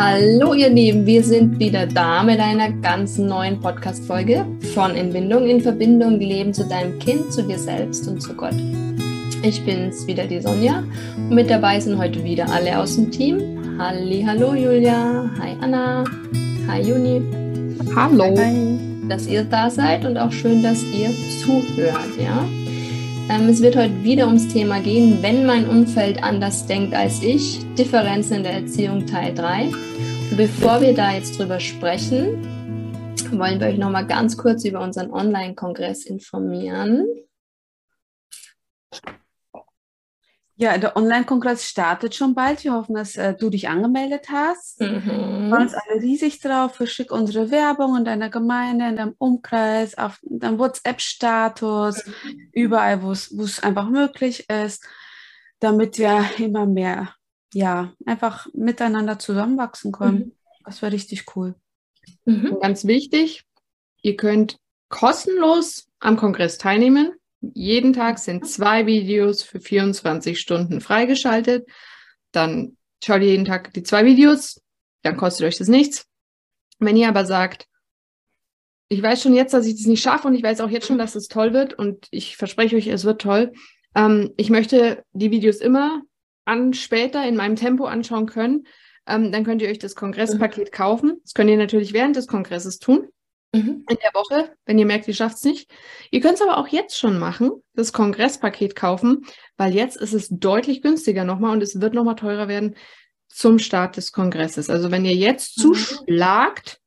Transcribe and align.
Hallo 0.00 0.54
ihr 0.54 0.68
Lieben, 0.68 1.06
wir 1.06 1.24
sind 1.24 1.58
wieder 1.58 1.84
da 1.84 2.22
mit 2.22 2.38
einer 2.38 2.70
ganz 2.70 3.18
neuen 3.18 3.58
Podcast-Folge 3.58 4.46
von 4.72 4.94
Entbindung 4.94 5.44
in 5.48 5.60
Verbindung, 5.60 6.20
Leben 6.20 6.54
zu 6.54 6.64
deinem 6.68 7.00
Kind, 7.00 7.32
zu 7.32 7.42
dir 7.42 7.58
selbst 7.58 8.06
und 8.06 8.22
zu 8.22 8.32
Gott. 8.34 8.54
Ich 9.42 9.60
bin's 9.64 10.06
wieder, 10.06 10.24
die 10.28 10.40
Sonja. 10.40 10.84
Und 11.16 11.34
mit 11.34 11.50
dabei 11.50 11.80
sind 11.80 11.98
heute 11.98 12.22
wieder 12.22 12.48
alle 12.48 12.78
aus 12.78 12.94
dem 12.94 13.10
Team. 13.10 13.40
Halli, 13.76 14.22
hallo 14.24 14.54
Julia, 14.54 15.28
hi 15.36 15.56
Anna, 15.60 16.04
hi 16.68 16.80
Juni. 16.80 17.20
Hallo. 17.96 18.36
Hi. 18.38 18.78
Dass 19.08 19.26
ihr 19.26 19.42
da 19.42 19.68
seid 19.68 20.04
und 20.04 20.16
auch 20.16 20.30
schön, 20.30 20.62
dass 20.62 20.80
ihr 20.84 21.10
zuhört, 21.42 22.16
ja. 22.22 22.44
Ähm, 23.30 23.48
es 23.48 23.60
wird 23.60 23.74
heute 23.74 24.04
wieder 24.04 24.28
ums 24.28 24.46
Thema 24.46 24.78
gehen, 24.78 25.18
wenn 25.22 25.44
mein 25.44 25.68
Umfeld 25.68 26.22
anders 26.22 26.66
denkt 26.66 26.94
als 26.94 27.20
ich. 27.20 27.58
Differenzen 27.78 28.38
in 28.38 28.42
der 28.42 28.54
Erziehung 28.54 29.06
Teil 29.06 29.32
3. 29.32 29.66
Und 30.30 30.36
bevor 30.36 30.80
wir 30.80 30.94
da 30.94 31.12
jetzt 31.12 31.38
drüber 31.38 31.60
sprechen, 31.60 32.42
wollen 33.30 33.60
wir 33.60 33.68
euch 33.68 33.78
nochmal 33.78 34.04
ganz 34.04 34.36
kurz 34.36 34.64
über 34.64 34.80
unseren 34.80 35.12
Online-Kongress 35.12 36.04
informieren. 36.04 37.06
Ja, 40.56 40.76
der 40.76 40.96
Online-Kongress 40.96 41.68
startet 41.68 42.16
schon 42.16 42.34
bald. 42.34 42.64
Wir 42.64 42.72
hoffen, 42.72 42.96
dass 42.96 43.14
äh, 43.14 43.34
du 43.34 43.48
dich 43.48 43.68
angemeldet 43.68 44.26
hast. 44.28 44.80
Mhm. 44.80 44.88
Wir 44.88 45.00
freuen 45.50 45.62
uns 45.62 45.74
alle 45.74 46.02
riesig 46.02 46.40
drauf. 46.40 46.74
Verschick 46.74 47.12
unsere 47.12 47.52
Werbung 47.52 47.96
in 47.96 48.04
deiner 48.04 48.28
Gemeinde, 48.28 48.88
in 48.88 48.96
deinem 48.96 49.14
Umkreis, 49.18 49.96
auf 49.96 50.18
deinem 50.24 50.58
WhatsApp-Status, 50.58 52.06
mhm. 52.06 52.48
überall, 52.50 53.04
wo 53.04 53.12
es 53.12 53.62
einfach 53.62 53.88
möglich 53.88 54.50
ist, 54.50 54.84
damit 55.60 55.96
wir 55.98 56.24
immer 56.38 56.66
mehr, 56.66 57.14
ja, 57.54 57.92
einfach 58.04 58.46
miteinander 58.52 59.18
zusammenwachsen 59.18 59.92
können. 59.92 60.18
Mhm. 60.18 60.32
Das 60.64 60.82
wäre 60.82 60.92
richtig 60.92 61.36
cool. 61.36 61.54
Mhm. 62.24 62.58
Ganz 62.60 62.84
wichtig, 62.84 63.44
ihr 64.02 64.16
könnt 64.16 64.58
kostenlos 64.88 65.88
am 66.00 66.16
Kongress 66.16 66.58
teilnehmen. 66.58 67.12
Jeden 67.40 67.92
Tag 67.92 68.18
sind 68.18 68.48
zwei 68.48 68.86
Videos 68.86 69.42
für 69.42 69.60
24 69.60 70.38
Stunden 70.38 70.80
freigeschaltet. 70.80 71.68
Dann 72.32 72.76
schaut 73.02 73.22
ihr 73.22 73.28
jeden 73.28 73.44
Tag 73.44 73.72
die 73.74 73.82
zwei 73.82 74.04
Videos, 74.04 74.60
dann 75.02 75.16
kostet 75.16 75.46
euch 75.46 75.56
das 75.56 75.68
nichts. 75.68 76.06
Wenn 76.78 76.96
ihr 76.96 77.08
aber 77.08 77.24
sagt, 77.24 77.66
ich 78.88 79.02
weiß 79.02 79.22
schon 79.22 79.34
jetzt, 79.34 79.52
dass 79.52 79.66
ich 79.66 79.76
das 79.76 79.86
nicht 79.86 80.02
schaffe 80.02 80.28
und 80.28 80.34
ich 80.34 80.42
weiß 80.42 80.60
auch 80.60 80.70
jetzt 80.70 80.86
schon, 80.86 80.98
dass 80.98 81.14
es 81.14 81.28
toll 81.28 81.52
wird 81.52 81.74
und 81.74 82.08
ich 82.10 82.36
verspreche 82.36 82.76
euch, 82.76 82.86
es 82.86 83.04
wird 83.04 83.20
toll. 83.20 83.52
Ähm, 83.94 84.32
ich 84.36 84.50
möchte 84.50 85.04
die 85.12 85.30
Videos 85.30 85.58
immer 85.58 86.02
an 86.48 86.72
später 86.72 87.26
in 87.26 87.36
meinem 87.36 87.56
Tempo 87.56 87.84
anschauen 87.84 88.26
können. 88.26 88.66
Ähm, 89.06 89.30
dann 89.32 89.44
könnt 89.44 89.62
ihr 89.62 89.68
euch 89.68 89.78
das 89.78 89.94
Kongresspaket 89.94 90.72
kaufen. 90.72 91.20
Das 91.22 91.34
könnt 91.34 91.50
ihr 91.50 91.56
natürlich 91.56 91.92
während 91.92 92.16
des 92.16 92.26
Kongresses 92.26 92.78
tun 92.78 93.08
mhm. 93.52 93.84
in 93.88 93.96
der 94.02 94.14
Woche, 94.14 94.54
wenn 94.64 94.78
ihr 94.78 94.86
merkt, 94.86 95.06
ihr 95.08 95.14
schafft 95.14 95.36
es 95.36 95.44
nicht. 95.44 95.70
Ihr 96.10 96.20
könnt 96.20 96.34
es 96.34 96.42
aber 96.42 96.56
auch 96.56 96.68
jetzt 96.68 96.98
schon 96.98 97.18
machen, 97.18 97.50
das 97.74 97.92
Kongresspaket 97.92 98.74
kaufen, 98.74 99.26
weil 99.56 99.74
jetzt 99.74 99.96
ist 99.96 100.14
es 100.14 100.28
deutlich 100.30 100.80
günstiger 100.82 101.24
nochmal 101.24 101.52
und 101.52 101.62
es 101.62 101.80
wird 101.80 101.94
nochmal 101.94 102.16
teurer 102.16 102.48
werden 102.48 102.76
zum 103.28 103.58
Start 103.58 103.98
des 103.98 104.12
Kongresses. 104.12 104.70
Also 104.70 104.90
wenn 104.90 105.04
ihr 105.04 105.14
jetzt 105.14 105.58
mhm. 105.58 105.62
zuschlagt, 105.62 106.80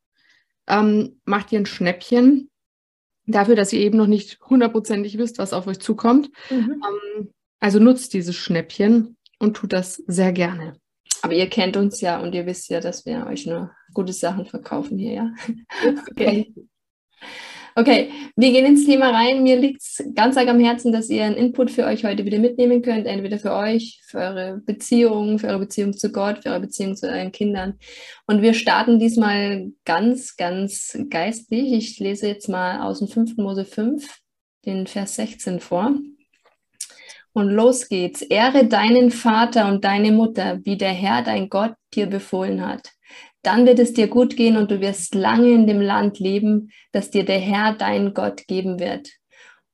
ähm, 0.67 1.21
macht 1.23 1.51
ihr 1.51 1.59
ein 1.59 1.67
Schnäppchen 1.67 2.49
dafür, 3.27 3.55
dass 3.55 3.73
ihr 3.73 3.79
eben 3.79 3.97
noch 3.97 4.07
nicht 4.07 4.39
hundertprozentig 4.41 5.19
wisst, 5.19 5.37
was 5.37 5.53
auf 5.53 5.67
euch 5.67 5.79
zukommt. 5.79 6.31
Mhm. 6.49 6.81
Ähm, 6.83 7.33
also 7.59 7.77
nutzt 7.77 8.13
dieses 8.15 8.35
Schnäppchen 8.35 9.17
und 9.41 9.55
tut 9.55 9.73
das 9.73 9.95
sehr 10.07 10.31
gerne. 10.31 10.75
Aber 11.23 11.33
ihr 11.33 11.49
kennt 11.49 11.77
uns 11.77 12.01
ja 12.01 12.19
und 12.19 12.33
ihr 12.33 12.45
wisst 12.45 12.69
ja, 12.69 12.79
dass 12.79 13.05
wir 13.05 13.27
euch 13.27 13.45
nur 13.45 13.71
gute 13.93 14.13
Sachen 14.13 14.45
verkaufen 14.45 14.97
hier, 14.97 15.13
ja. 15.13 15.33
okay. 16.11 16.53
Okay, 17.73 18.11
wir 18.35 18.51
gehen 18.51 18.65
ins 18.65 18.85
Thema 18.85 19.11
rein. 19.11 19.43
Mir 19.43 19.55
liegt 19.55 19.81
es 19.81 20.03
ganz 20.13 20.35
arg 20.35 20.49
am 20.49 20.59
Herzen, 20.59 20.91
dass 20.91 21.09
ihr 21.09 21.23
einen 21.23 21.37
Input 21.37 21.71
für 21.71 21.85
euch 21.85 22.03
heute 22.03 22.25
wieder 22.25 22.37
mitnehmen 22.37 22.81
könnt, 22.81 23.07
entweder 23.07 23.39
für 23.39 23.53
euch, 23.53 24.01
für 24.05 24.17
eure 24.17 24.61
Beziehung, 24.65 25.39
für 25.39 25.47
eure 25.47 25.59
Beziehung 25.59 25.93
zu 25.93 26.11
Gott, 26.11 26.39
für 26.39 26.49
eure 26.49 26.59
Beziehung 26.59 26.97
zu 26.97 27.07
euren 27.07 27.31
Kindern. 27.31 27.75
Und 28.27 28.41
wir 28.41 28.53
starten 28.55 28.99
diesmal 28.99 29.71
ganz, 29.85 30.35
ganz 30.35 30.97
geistlich. 31.09 31.71
Ich 31.71 31.97
lese 31.99 32.27
jetzt 32.27 32.49
mal 32.49 32.81
aus 32.81 32.99
dem 32.99 33.07
5. 33.07 33.37
Mose 33.37 33.63
5, 33.63 34.19
den 34.65 34.85
Vers 34.85 35.15
16 35.15 35.61
vor. 35.61 35.93
Und 37.33 37.49
los 37.49 37.87
geht's. 37.87 38.21
Ehre 38.21 38.67
deinen 38.67 39.11
Vater 39.11 39.67
und 39.67 39.85
deine 39.85 40.11
Mutter, 40.11 40.59
wie 40.63 40.77
der 40.77 40.91
Herr, 40.91 41.21
dein 41.21 41.49
Gott, 41.49 41.73
dir 41.93 42.07
befohlen 42.07 42.65
hat 42.65 42.91
dann 43.41 43.65
wird 43.65 43.79
es 43.79 43.93
dir 43.93 44.07
gut 44.07 44.35
gehen 44.35 44.57
und 44.57 44.71
du 44.71 44.81
wirst 44.81 45.15
lange 45.15 45.51
in 45.51 45.65
dem 45.65 45.81
Land 45.81 46.19
leben, 46.19 46.71
das 46.91 47.09
dir 47.09 47.25
der 47.25 47.39
Herr, 47.39 47.73
dein 47.73 48.13
Gott, 48.13 48.45
geben 48.47 48.79
wird. 48.79 49.09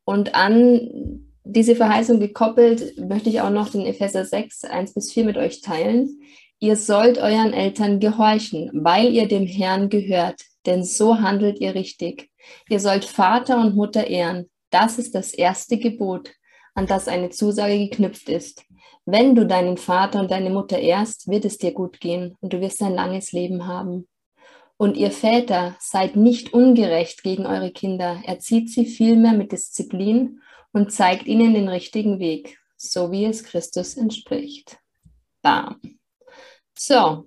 Und 0.06 0.36
an 0.36 1.26
diese 1.44 1.76
Verheißung 1.76 2.20
gekoppelt, 2.20 2.98
möchte 2.98 3.30
ich 3.30 3.42
auch 3.42 3.50
noch 3.50 3.70
den 3.70 3.86
Epheser 3.86 4.26
6, 4.26 4.64
1 4.66 4.94
bis 4.94 5.12
4 5.12 5.26
mit 5.26 5.38
euch 5.38 5.62
teilen. 5.62 6.22
Ihr 6.60 6.76
sollt 6.76 7.18
euren 7.18 7.54
Eltern 7.54 8.00
gehorchen, 8.00 8.70
weil 8.74 9.14
ihr 9.14 9.28
dem 9.28 9.46
Herrn 9.46 9.90
gehört, 9.90 10.42
denn 10.66 10.84
so 10.84 11.20
handelt 11.20 11.60
ihr 11.60 11.76
richtig. 11.76 12.30
Ihr 12.70 12.80
sollt 12.80 13.06
Vater 13.06 13.60
und 13.60 13.76
Mutter 13.76 14.08
ehren. 14.08 14.50
Das 14.70 14.98
ist 14.98 15.14
das 15.14 15.34
erste 15.34 15.78
Gebot, 15.78 16.32
an 16.78 16.86
das 16.86 17.08
eine 17.08 17.32
Zusage 17.32 17.80
geknüpft 17.80 18.30
ist. 18.30 18.64
Wenn 19.04 19.34
du 19.34 19.48
deinen 19.48 19.78
Vater 19.78 20.20
und 20.20 20.30
deine 20.30 20.52
Mutter 20.52 20.78
ehrst, 20.78 21.28
wird 21.28 21.44
es 21.44 21.58
dir 21.58 21.72
gut 21.72 22.00
gehen 22.00 22.36
und 22.40 22.54
du 22.54 22.62
wirst 22.62 22.84
ein 22.84 22.94
langes 22.94 23.32
Leben 23.32 23.66
haben. 23.66 24.08
Und 24.78 24.96
ihr 24.96 25.10
Väter, 25.10 25.76
seid 25.80 26.16
nicht 26.16 26.54
ungerecht 26.54 27.24
gegen 27.24 27.48
eure 27.48 27.72
Kinder, 27.72 28.22
erzieht 28.26 28.70
sie 28.70 28.86
vielmehr 28.86 29.34
mit 29.34 29.52
Disziplin 29.52 30.40
und 30.72 30.92
zeigt 30.92 31.26
ihnen 31.26 31.56
den 31.56 31.68
richtigen 31.68 32.20
Weg, 32.20 32.60
so 32.78 33.12
wie 33.12 33.26
es 33.26 33.44
Christus 33.44 33.98
entspricht. 33.98 34.78
Bam. 35.42 35.80
So, 36.78 37.26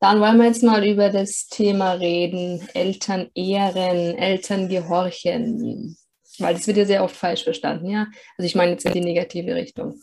dann 0.00 0.20
wollen 0.20 0.38
wir 0.38 0.46
jetzt 0.46 0.62
mal 0.62 0.86
über 0.86 1.10
das 1.10 1.48
Thema 1.48 1.92
reden, 1.92 2.66
Eltern 2.72 3.28
ehren, 3.34 4.16
Eltern 4.16 4.70
gehorchen, 4.70 5.98
weil 6.38 6.54
das 6.54 6.66
wird 6.66 6.76
ja 6.76 6.84
sehr 6.84 7.04
oft 7.04 7.16
falsch 7.16 7.44
verstanden, 7.44 7.90
ja. 7.90 8.06
Also 8.36 8.46
ich 8.46 8.54
meine 8.54 8.72
jetzt 8.72 8.84
in 8.86 8.92
die 8.92 9.00
negative 9.00 9.54
Richtung. 9.54 10.00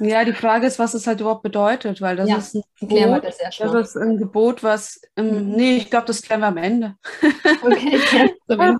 Ja, 0.00 0.24
die 0.24 0.32
Frage 0.32 0.66
ist, 0.66 0.78
was 0.78 0.94
es 0.94 1.06
halt 1.06 1.20
überhaupt 1.20 1.42
bedeutet, 1.42 2.00
weil 2.00 2.16
das 2.16 2.28
ja, 2.28 2.36
ist 2.36 2.54
ein 2.54 2.62
Gebot, 2.80 3.24
das, 3.24 3.38
das, 3.58 3.88
ist 3.88 3.96
ein 3.96 4.16
Gebot, 4.16 4.62
was, 4.62 5.00
ähm, 5.16 5.50
mhm. 5.50 5.56
nee, 5.56 5.76
ich 5.76 5.90
glaube, 5.90 6.06
das 6.06 6.22
klären 6.22 6.40
wir 6.40 6.48
am 6.48 6.56
Ende. 6.56 6.94
Okay, 7.62 8.00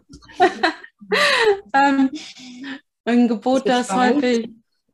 ähm, 1.74 2.10
ein 3.04 3.28
Gebot, 3.28 3.66
das, 3.68 3.88
das 3.88 3.96
häufig, 3.96 4.50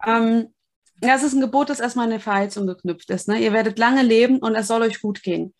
ähm, 0.07 0.55
ja, 1.03 1.17
es 1.17 1.23
ist 1.23 1.35
ein 1.35 1.41
Gebot, 1.41 1.71
das 1.71 1.81
erstmal 1.81 2.07
eine 2.07 2.21
Verheißung 2.21 2.67
geknüpft 2.67 3.11
ist. 3.11 3.29
Ne? 3.29 3.39
Ihr 3.39 3.53
werdet 3.53 3.79
lange 3.79 4.03
leben 4.03 4.39
und 4.39 4.55
es 4.55 4.69
soll 4.69 4.83
euch 4.83 5.01
gut 5.01 5.23
gehen. 5.23 5.55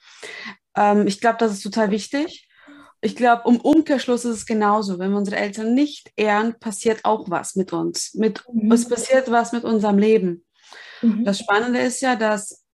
Ähm, 0.77 1.07
ich 1.07 1.21
glaube, 1.21 1.37
das 1.39 1.53
ist 1.53 1.63
total 1.63 1.91
wichtig. 1.91 2.49
Ich 3.05 3.17
glaube, 3.17 3.43
um 3.45 3.61
Umkehrschluss 3.61 4.25
ist 4.25 4.37
es 4.37 4.47
genauso. 4.47 4.99
Wenn 4.99 5.11
wir 5.11 5.19
unsere 5.19 5.37
Eltern 5.37 5.75
nicht 5.75 6.11
ehren, 6.17 6.59
passiert 6.59 7.05
auch 7.05 7.29
was 7.29 7.55
mit 7.55 7.75
uns. 7.75 8.15
Mit, 8.15 8.43
mhm. 8.51 8.73
Es 8.73 8.89
passiert 8.89 9.31
was 9.31 9.53
mit 9.53 9.63
unserem 9.63 9.99
Leben. 9.99 10.45
Mhm. 11.03 11.23
Das 11.23 11.39
Spannende 11.39 11.81
ist 11.81 12.01
ja, 12.01 12.17
dass 12.17 12.65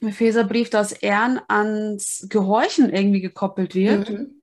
im 0.00 0.08
Epheserbrief 0.08 0.70
das 0.70 0.92
Ehren 0.92 1.38
ans 1.48 2.26
Gehorchen 2.30 2.90
irgendwie 2.90 3.20
gekoppelt 3.20 3.74
wird. 3.74 4.08
Mhm. 4.08 4.42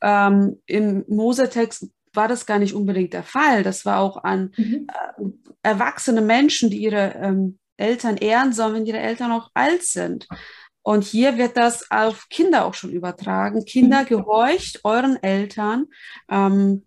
Ähm, 0.00 0.62
Im 0.66 1.04
Mosetext 1.08 1.88
war 2.12 2.28
das 2.28 2.46
gar 2.46 2.60
nicht 2.60 2.74
unbedingt 2.74 3.12
der 3.12 3.24
Fall. 3.24 3.64
Das 3.64 3.84
war 3.84 3.98
auch 3.98 4.22
an 4.22 4.52
mhm. 4.56 4.86
äh, 4.88 5.24
erwachsene 5.64 6.20
Menschen, 6.20 6.70
die 6.70 6.78
ihre 6.78 7.16
ähm, 7.20 7.58
Eltern 7.76 8.18
ehren 8.18 8.52
sollen, 8.52 8.74
wenn 8.74 8.86
ihre 8.86 9.00
Eltern 9.00 9.32
auch 9.32 9.50
alt 9.52 9.82
sind. 9.82 10.28
Und 10.84 11.02
hier 11.02 11.38
wird 11.38 11.56
das 11.56 11.90
auf 11.90 12.28
Kinder 12.28 12.66
auch 12.66 12.74
schon 12.74 12.90
übertragen. 12.90 13.64
Kinder, 13.64 14.02
mhm. 14.02 14.06
gehorcht 14.06 14.80
euren 14.84 15.20
Eltern. 15.22 15.86
Ähm, 16.30 16.84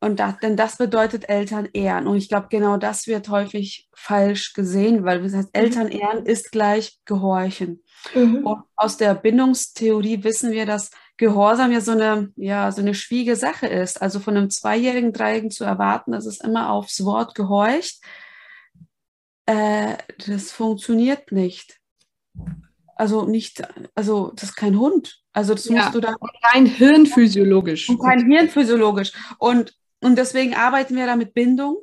und 0.00 0.18
das, 0.18 0.38
denn 0.40 0.56
das 0.56 0.76
bedeutet 0.76 1.28
Eltern 1.28 1.68
ehren. 1.72 2.08
Und 2.08 2.16
ich 2.16 2.28
glaube, 2.28 2.48
genau 2.50 2.78
das 2.78 3.06
wird 3.06 3.28
häufig 3.28 3.88
falsch 3.94 4.54
gesehen, 4.54 5.04
weil 5.04 5.22
das 5.22 5.34
heißt, 5.34 5.54
mhm. 5.54 5.62
Eltern 5.62 5.88
ehren 5.88 6.26
ist 6.26 6.50
gleich 6.50 6.98
gehorchen. 7.04 7.84
Mhm. 8.12 8.44
Und 8.44 8.64
aus 8.74 8.96
der 8.96 9.14
Bindungstheorie 9.14 10.24
wissen 10.24 10.50
wir, 10.50 10.66
dass 10.66 10.90
Gehorsam 11.16 11.70
ja 11.70 11.80
so 11.80 11.92
eine, 11.92 12.32
ja, 12.34 12.72
so 12.72 12.80
eine 12.80 12.94
schwiege 12.94 13.36
Sache 13.36 13.68
ist. 13.68 14.02
Also 14.02 14.18
von 14.18 14.36
einem 14.36 14.50
Zweijährigen, 14.50 15.12
Dreijährigen 15.12 15.52
zu 15.52 15.62
erwarten, 15.62 16.10
dass 16.10 16.26
es 16.26 16.40
immer 16.40 16.72
aufs 16.72 17.04
Wort 17.04 17.36
gehorcht, 17.36 18.02
äh, 19.46 19.94
das 20.26 20.50
funktioniert 20.50 21.30
nicht 21.30 21.78
also 23.02 23.24
nicht, 23.24 23.60
also 23.96 24.30
das 24.36 24.50
ist 24.50 24.54
kein 24.54 24.78
Hund. 24.78 25.22
Also 25.32 25.54
das 25.54 25.64
ja, 25.64 25.82
musst 25.82 25.94
du 25.96 26.00
da. 26.00 26.14
Rein 26.52 26.66
hirnphysiologisch. 26.66 27.88
Und 27.88 28.00
rein 28.00 28.30
hirnphysiologisch. 28.30 29.10
Und, 29.38 29.76
und 30.00 30.16
deswegen 30.16 30.54
arbeiten 30.54 30.94
wir 30.94 31.06
da 31.06 31.16
mit 31.16 31.34
Bindung. 31.34 31.78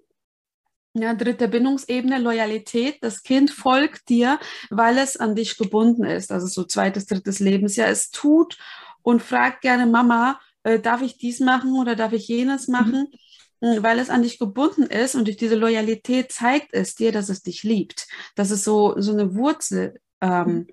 Ja, 0.94 1.14
dritte 1.14 1.50
Bindungsebene, 1.50 2.20
Loyalität. 2.20 3.00
Das 3.02 3.22
Kind 3.22 3.52
folgt 3.52 4.08
dir, 4.08 4.40
weil 4.70 4.98
es 4.98 5.18
an 5.18 5.36
dich 5.36 5.58
gebunden 5.58 6.06
ist. 6.06 6.32
Also 6.32 6.48
so 6.48 6.64
zweites, 6.64 7.06
drittes 7.06 7.40
Lebensjahr. 7.40 7.90
Es 7.90 8.12
tut 8.12 8.58
und 9.02 9.22
fragt 9.22 9.60
gerne 9.60 9.88
Mama, 9.88 10.40
äh, 10.64 10.80
darf 10.80 11.02
ich 11.02 11.18
dies 11.18 11.42
machen 11.42 11.78
oder 11.78 11.98
darf 11.98 12.14
ich 12.14 12.30
jenes 12.30 12.70
mhm. 12.70 12.72
machen? 12.72 13.08
Mhm. 13.60 13.84
Weil 13.84 14.00
es 14.00 14.10
an 14.10 14.24
dich 14.24 14.40
gebunden 14.40 14.84
ist 14.84 15.16
und 15.16 15.28
durch 15.28 15.36
diese 15.36 15.56
Loyalität 15.56 16.32
zeigt 16.32 16.74
es 16.74 16.96
dir, 16.96 17.12
dass 17.12 17.28
es 17.28 17.44
dich 17.44 17.64
liebt. 17.64 18.08
Das 18.36 18.52
ist 18.52 18.64
so, 18.64 18.96
so 19.02 19.12
eine 19.12 19.36
Wurzel. 19.36 20.00
Ähm, 20.22 20.48
mhm. 20.48 20.68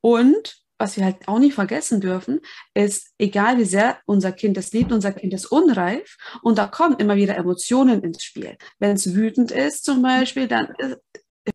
und 0.00 0.56
was 0.78 0.96
wir 0.96 1.04
halt 1.04 1.26
auch 1.26 1.40
nicht 1.40 1.54
vergessen 1.54 2.00
dürfen, 2.00 2.40
ist, 2.72 3.12
egal 3.18 3.58
wie 3.58 3.64
sehr 3.64 3.98
unser 4.06 4.32
Kind 4.32 4.56
es 4.56 4.72
liebt, 4.72 4.92
unser 4.92 5.12
Kind 5.12 5.34
ist 5.34 5.46
unreif 5.46 6.16
und 6.42 6.56
da 6.56 6.68
kommen 6.68 6.96
immer 6.98 7.16
wieder 7.16 7.36
Emotionen 7.36 8.02
ins 8.02 8.22
Spiel. 8.22 8.56
Wenn 8.78 8.92
es 8.92 9.14
wütend 9.14 9.50
ist 9.50 9.84
zum 9.84 10.02
Beispiel, 10.02 10.46
dann 10.46 10.72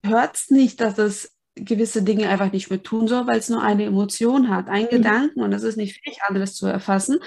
hört 0.05 0.35
es 0.35 0.49
nicht, 0.49 0.81
dass 0.81 0.97
es 0.97 1.33
gewisse 1.55 2.01
Dinge 2.01 2.29
einfach 2.29 2.51
nicht 2.51 2.69
mehr 2.69 2.81
tun 2.81 3.07
soll, 3.07 3.27
weil 3.27 3.37
es 3.37 3.49
nur 3.49 3.61
eine 3.61 3.85
Emotion 3.85 4.49
hat, 4.49 4.67
einen 4.69 4.85
mhm. 4.85 4.89
Gedanken 4.89 5.41
und 5.41 5.53
es 5.53 5.63
ist 5.63 5.77
nicht 5.77 6.01
fähig, 6.03 6.17
alles 6.27 6.55
zu 6.55 6.65
erfassen. 6.65 7.19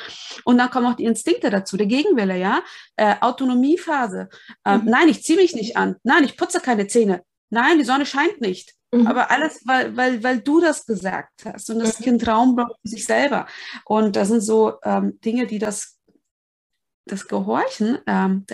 Und 0.45 0.59
dann 0.59 0.71
kommen 0.71 0.87
auch 0.87 0.97
die 0.97 1.05
Instinkte 1.05 1.49
dazu, 1.51 1.77
der 1.77 1.87
Gegenwille, 1.87 2.37
ja, 2.37 2.63
äh, 2.97 3.15
Autonomiephase. 3.21 4.29
Ähm, 4.65 4.83
mhm. 4.83 4.91
Nein, 4.91 5.09
ich 5.09 5.23
ziehe 5.23 5.39
mich 5.39 5.55
nicht 5.55 5.77
an. 5.77 5.97
Nein, 6.03 6.25
ich 6.25 6.37
putze 6.37 6.61
keine 6.61 6.89
Zähne. 6.89 7.23
Nein, 7.51 7.79
die 7.79 7.85
Sonne 7.85 8.05
scheint 8.05 8.41
nicht. 8.41 8.76
Mhm. 8.93 9.07
Aber 9.07 9.31
alles, 9.31 9.61
weil, 9.67 9.97
weil, 9.97 10.23
weil 10.23 10.41
du 10.41 10.61
das 10.61 10.87
gesagt 10.87 11.45
hast 11.45 11.71
und 11.71 11.81
das 11.81 12.01
mhm. 12.01 12.05
Kind 12.05 12.29
Raum 12.29 12.57
braucht 12.57 12.81
für 12.83 12.89
sich 12.89 13.05
selber. 13.05 13.47
Und 13.85 14.17
das 14.17 14.29
sind 14.29 14.41
so 14.41 14.75
ähm, 14.83 15.19
Dinge, 15.21 15.47
die 15.47 15.59
das, 15.59 15.99
das 17.07 17.27
Gehorchen 17.27 17.99
ähm, 18.07 18.45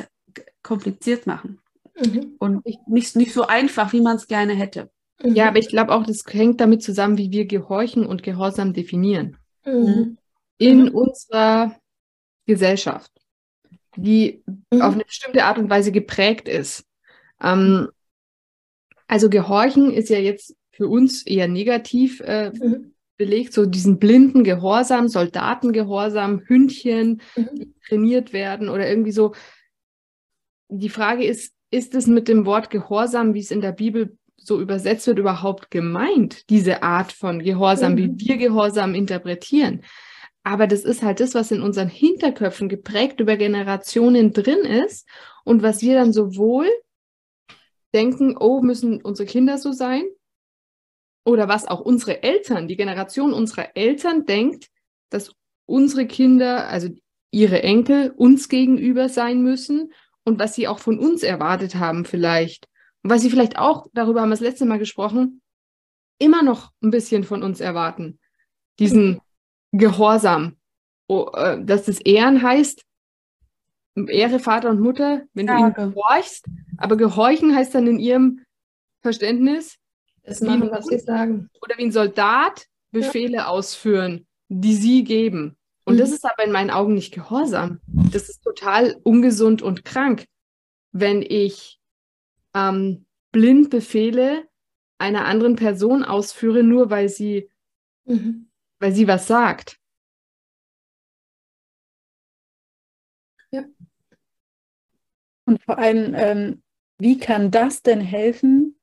kompliziert 0.63 1.27
machen. 1.27 1.61
Mhm. 2.01 2.37
Und 2.39 2.67
nicht, 2.87 3.17
nicht 3.17 3.33
so 3.33 3.47
einfach, 3.47 3.93
wie 3.93 4.01
man 4.01 4.17
es 4.17 4.27
gerne 4.27 4.55
hätte. 4.55 4.91
Mhm. 5.23 5.35
Ja, 5.35 5.49
aber 5.49 5.59
ich 5.59 5.69
glaube 5.69 5.93
auch, 5.93 6.05
das 6.05 6.25
hängt 6.29 6.61
damit 6.61 6.83
zusammen, 6.83 7.19
wie 7.19 7.31
wir 7.31 7.47
Gehorchen 7.47 8.07
und 8.07 8.23
Gehorsam 8.23 8.73
definieren. 8.73 9.37
Mhm. 9.65 10.19
In 10.59 10.89
unserer 10.89 11.77
Gesellschaft, 12.47 13.11
die 13.97 14.43
auf 14.71 14.95
eine 14.95 15.05
bestimmte 15.05 15.45
Art 15.45 15.59
und 15.59 15.71
Weise 15.71 15.93
geprägt 15.93 16.49
ist. 16.49 16.85
Ähm, 17.41 17.89
also 19.13 19.29
Gehorchen 19.29 19.93
ist 19.93 20.09
ja 20.09 20.19
jetzt 20.19 20.57
für 20.71 20.89
uns 20.89 21.27
eher 21.27 21.47
negativ 21.47 22.21
äh, 22.21 22.51
mhm. 22.51 22.95
belegt, 23.19 23.53
so 23.53 23.67
diesen 23.67 23.99
blinden 23.99 24.43
Gehorsam, 24.43 25.07
Soldatengehorsam, 25.09 26.41
Hündchen, 26.47 27.21
mhm. 27.37 27.49
die 27.55 27.75
trainiert 27.87 28.33
werden 28.33 28.71
oder 28.71 28.89
irgendwie 28.89 29.13
so. 29.13 29.35
Die 30.71 30.89
Frage 30.89 31.27
ist, 31.27 31.53
ist 31.71 31.95
es 31.95 32.07
mit 32.07 32.27
dem 32.27 32.47
Wort 32.47 32.71
Gehorsam, 32.71 33.35
wie 33.35 33.41
es 33.41 33.51
in 33.51 33.61
der 33.61 33.73
Bibel 33.73 34.17
so 34.39 34.59
übersetzt 34.59 35.07
wird, 35.07 35.19
überhaupt 35.19 35.71
gemeint, 35.71 36.49
diese 36.49 36.83
Art 36.83 37.13
von 37.13 37.41
Gehorsam, 37.41 37.93
mhm. 37.93 37.99
wie 37.99 38.29
wir 38.29 38.37
Gehorsam 38.39 38.95
interpretieren? 38.95 39.83
Aber 40.43 40.67
das 40.67 40.85
ist 40.85 41.03
halt 41.03 41.21
das, 41.21 41.35
was 41.35 41.51
in 41.51 41.61
unseren 41.61 41.91
Hinterköpfen 41.91 42.71
geprägt 42.71 43.21
über 43.21 43.37
Generationen 43.37 44.33
drin 44.33 44.65
ist 44.65 45.07
und 45.45 45.63
was 45.63 45.83
wir 45.83 45.97
dann 45.97 46.15
sowohl 46.15 46.67
denken, 47.95 48.37
oh, 48.39 48.63
müssen 48.63 49.03
unsere 49.03 49.27
Kinder 49.27 49.59
so 49.59 49.73
sein? 49.73 50.05
Oder 51.25 51.49
was 51.49 51.67
auch 51.67 51.81
unsere 51.81 52.23
Eltern, 52.23 52.69
die 52.69 52.77
Generation 52.77 53.33
unserer 53.33 53.77
Eltern 53.77 54.27
denkt, 54.27 54.69
dass 55.11 55.35
unsere 55.67 56.07
Kinder, 56.07 56.69
also 56.69 56.89
ihre 57.31 57.63
Enkel, 57.63 58.11
uns 58.17 58.49
gegenüber 58.49 59.09
sein 59.09 59.43
müssen 59.43 59.93
und 60.25 60.39
was 60.39 60.55
sie 60.55 60.69
auch 60.69 60.79
von 60.79 60.99
uns 60.99 61.23
erwartet 61.23 61.77
haben 61.77 62.05
vielleicht. 62.05 62.67
Und 63.03 63.11
was 63.11 63.23
sie 63.23 63.31
vielleicht 63.31 63.59
auch, 63.59 63.87
darüber 63.93 64.21
haben 64.21 64.31
wir 64.31 64.35
das 64.35 64.41
letzte 64.41 64.65
Mal 64.65 64.79
gesprochen, 64.79 65.43
immer 66.19 66.43
noch 66.43 66.71
ein 66.83 66.91
bisschen 66.91 67.25
von 67.25 67.43
uns 67.43 67.61
erwarten. 67.61 68.19
Diesen 68.79 69.21
Gehorsam. 69.73 70.57
Oh, 71.09 71.31
äh, 71.35 71.63
dass 71.65 71.85
das 71.85 72.01
Ehren 72.01 72.43
heißt, 72.43 72.85
Ehre 74.09 74.39
Vater 74.39 74.71
und 74.71 74.81
Mutter, 74.81 75.23
wenn 75.35 75.47
du 75.47 75.53
ihnen 75.53 75.75
gehorchst. 75.75 76.47
Aber 76.77 76.97
gehorchen 76.97 77.55
heißt 77.55 77.75
dann 77.75 77.87
in 77.87 77.99
ihrem 77.99 78.45
Verständnis, 79.01 79.79
das 80.23 80.41
machen, 80.41 80.71
was 80.71 80.87
sie 80.87 80.99
sagen. 80.99 81.51
Oder 81.61 81.77
wie 81.79 81.85
ein 81.85 81.93
Soldat 81.93 82.67
Befehle 82.93 83.39
ja. 83.39 83.47
ausführen, 83.47 84.27
die 84.49 84.75
sie 84.75 85.03
geben. 85.05 85.57
Und 85.85 85.95
mhm. 85.95 85.99
das 85.99 86.13
ist 86.13 86.25
aber 86.25 86.45
in 86.45 86.53
meinen 86.53 86.71
Augen 86.71 86.95
nicht 86.95 87.13
Gehorsam. 87.13 87.81
Das 87.87 88.29
ist 88.29 88.43
total 88.43 88.97
ungesund 89.03 89.63
und 89.63 89.85
krank, 89.85 90.27
wenn 90.93 91.23
ich 91.23 91.81
ähm, 92.55 93.07
blind 93.33 93.71
Befehle 93.71 94.47
einer 94.99 95.25
anderen 95.25 95.57
Person 95.57 96.05
ausführe, 96.05 96.63
nur 96.63 96.91
weil 96.91 97.09
sie, 97.09 97.51
mhm. 98.05 98.49
weil 98.79 98.93
sie 98.93 99.09
was 99.09 99.27
sagt. 99.27 99.79
Und 105.53 105.63
vor 105.63 105.79
allem, 105.79 106.15
ähm, 106.17 106.63
wie 106.99 107.19
kann 107.19 107.51
das 107.51 107.83
denn 107.83 108.01
helfen, 108.01 108.79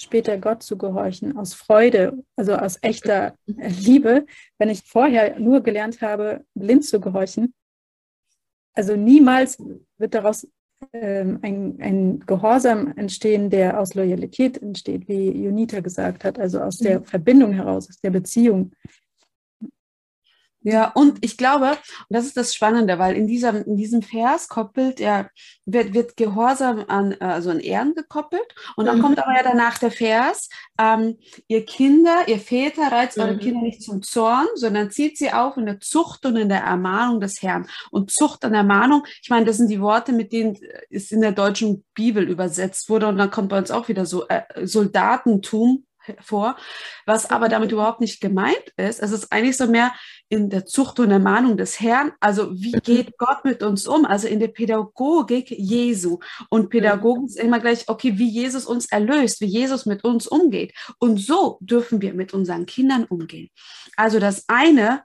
später 0.00 0.36
Gott 0.38 0.64
zu 0.64 0.76
gehorchen, 0.76 1.36
aus 1.36 1.54
Freude, 1.54 2.24
also 2.34 2.54
aus 2.54 2.78
echter 2.82 3.36
Liebe, 3.46 4.26
wenn 4.58 4.68
ich 4.68 4.82
vorher 4.82 5.38
nur 5.38 5.60
gelernt 5.62 6.02
habe, 6.02 6.44
blind 6.54 6.84
zu 6.84 7.00
gehorchen? 7.00 7.54
Also 8.74 8.96
niemals 8.96 9.62
wird 9.96 10.14
daraus 10.14 10.48
ähm, 10.92 11.38
ein, 11.42 11.78
ein 11.80 12.20
Gehorsam 12.26 12.96
entstehen, 12.96 13.48
der 13.48 13.78
aus 13.78 13.94
Loyalität 13.94 14.60
entsteht, 14.60 15.06
wie 15.06 15.30
Junita 15.30 15.78
gesagt 15.78 16.24
hat, 16.24 16.40
also 16.40 16.60
aus 16.60 16.78
der 16.78 16.98
mhm. 16.98 17.04
Verbindung 17.04 17.52
heraus, 17.52 17.88
aus 17.88 18.00
der 18.00 18.10
Beziehung. 18.10 18.72
Ja, 20.62 20.90
und 20.90 21.18
ich 21.24 21.36
glaube, 21.36 21.70
und 21.70 21.78
das 22.08 22.26
ist 22.26 22.36
das 22.36 22.52
Spannende, 22.52 22.98
weil 22.98 23.16
in 23.16 23.28
diesem, 23.28 23.62
in 23.62 23.76
diesem 23.76 24.02
Vers 24.02 24.48
koppelt 24.48 25.00
er, 25.00 25.30
wird, 25.64 25.94
wird 25.94 26.16
Gehorsam 26.16 26.84
an, 26.88 27.14
also 27.20 27.50
an 27.50 27.60
Ehren 27.60 27.94
gekoppelt. 27.94 28.54
Und 28.76 28.86
dann 28.86 28.98
mhm. 28.98 29.02
kommt 29.02 29.18
aber 29.20 29.36
ja 29.36 29.44
danach 29.44 29.78
der 29.78 29.92
Vers, 29.92 30.48
ähm, 30.78 31.16
ihr 31.46 31.64
Kinder, 31.64 32.26
ihr 32.26 32.40
Väter 32.40 32.90
reizt 32.90 33.18
mhm. 33.18 33.22
eure 33.22 33.38
Kinder 33.38 33.62
nicht 33.62 33.82
zum 33.82 34.02
Zorn, 34.02 34.46
sondern 34.56 34.90
zieht 34.90 35.16
sie 35.16 35.32
auf 35.32 35.56
in 35.56 35.66
der 35.66 35.78
Zucht 35.78 36.26
und 36.26 36.36
in 36.36 36.48
der 36.48 36.62
Ermahnung 36.62 37.20
des 37.20 37.40
Herrn. 37.40 37.68
Und 37.92 38.10
Zucht 38.10 38.44
und 38.44 38.52
Ermahnung, 38.52 39.04
ich 39.22 39.30
meine, 39.30 39.46
das 39.46 39.58
sind 39.58 39.70
die 39.70 39.80
Worte, 39.80 40.12
mit 40.12 40.32
denen 40.32 40.58
es 40.90 41.12
in 41.12 41.20
der 41.20 41.32
deutschen 41.32 41.84
Bibel 41.94 42.28
übersetzt 42.28 42.90
wurde. 42.90 43.06
Und 43.06 43.16
dann 43.16 43.30
kommt 43.30 43.50
bei 43.50 43.58
uns 43.58 43.70
auch 43.70 43.86
wieder 43.88 44.06
so 44.06 44.26
äh, 44.26 44.42
Soldatentum 44.66 45.84
vor, 46.20 46.56
was 47.06 47.30
aber 47.30 47.48
damit 47.48 47.72
überhaupt 47.72 48.00
nicht 48.00 48.20
gemeint 48.20 48.72
ist. 48.76 49.00
Es 49.00 49.12
ist 49.12 49.32
eigentlich 49.32 49.56
so 49.56 49.66
mehr 49.66 49.92
in 50.28 50.50
der 50.50 50.66
Zucht 50.66 51.00
und 51.00 51.10
Ermahnung 51.10 51.56
des 51.56 51.80
Herrn. 51.80 52.12
Also 52.20 52.52
wie 52.52 52.74
mhm. 52.74 52.82
geht 52.82 53.18
Gott 53.18 53.44
mit 53.44 53.62
uns 53.62 53.86
um? 53.86 54.04
Also 54.04 54.28
in 54.28 54.40
der 54.40 54.48
Pädagogik 54.48 55.50
Jesu. 55.50 56.18
Und 56.50 56.70
Pädagogik 56.70 57.28
ist 57.30 57.38
immer 57.38 57.60
gleich, 57.60 57.88
okay, 57.88 58.18
wie 58.18 58.28
Jesus 58.28 58.66
uns 58.66 58.86
erlöst, 58.86 59.40
wie 59.40 59.46
Jesus 59.46 59.86
mit 59.86 60.04
uns 60.04 60.26
umgeht. 60.26 60.72
Und 60.98 61.18
so 61.18 61.58
dürfen 61.60 62.00
wir 62.00 62.14
mit 62.14 62.34
unseren 62.34 62.66
Kindern 62.66 63.04
umgehen. 63.04 63.48
Also 63.96 64.18
das 64.20 64.44
eine 64.48 65.02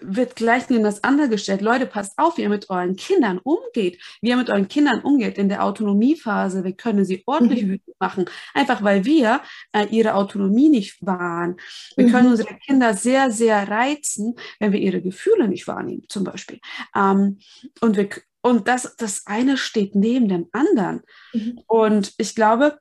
wird 0.00 0.36
gleich 0.36 0.68
neben 0.70 0.84
das 0.84 1.02
andere 1.02 1.28
gestellt. 1.28 1.60
Leute, 1.60 1.86
passt 1.86 2.16
auf, 2.16 2.36
wie 2.36 2.42
ihr 2.42 2.48
mit 2.48 2.70
euren 2.70 2.94
Kindern 2.94 3.38
umgeht, 3.38 4.00
wie 4.20 4.28
ihr 4.28 4.36
mit 4.36 4.48
euren 4.48 4.68
Kindern 4.68 5.00
umgeht 5.00 5.38
in 5.38 5.48
der 5.48 5.64
Autonomiephase. 5.64 6.62
Wir 6.62 6.72
können 6.72 7.04
sie 7.04 7.22
ordentlich 7.26 7.64
mhm. 7.64 7.70
wütend 7.70 8.00
machen, 8.00 8.26
einfach 8.54 8.82
weil 8.82 9.04
wir 9.04 9.40
äh, 9.72 9.86
ihre 9.90 10.14
Autonomie 10.14 10.68
nicht 10.68 11.04
wahren. 11.04 11.56
Wir 11.96 12.06
mhm. 12.06 12.12
können 12.12 12.30
unsere 12.30 12.54
Kinder 12.64 12.94
sehr, 12.94 13.32
sehr 13.32 13.68
reizen, 13.68 14.36
wenn 14.60 14.72
wir 14.72 14.80
ihre 14.80 15.02
Gefühle 15.02 15.48
nicht 15.48 15.66
wahrnehmen, 15.66 16.04
zum 16.08 16.22
Beispiel. 16.22 16.60
Ähm, 16.94 17.38
und 17.80 17.96
wir, 17.96 18.08
und 18.40 18.68
das, 18.68 18.96
das 18.96 19.26
eine 19.26 19.56
steht 19.56 19.96
neben 19.96 20.28
dem 20.28 20.46
anderen. 20.52 21.02
Mhm. 21.32 21.60
Und 21.66 22.14
ich 22.18 22.36
glaube, 22.36 22.78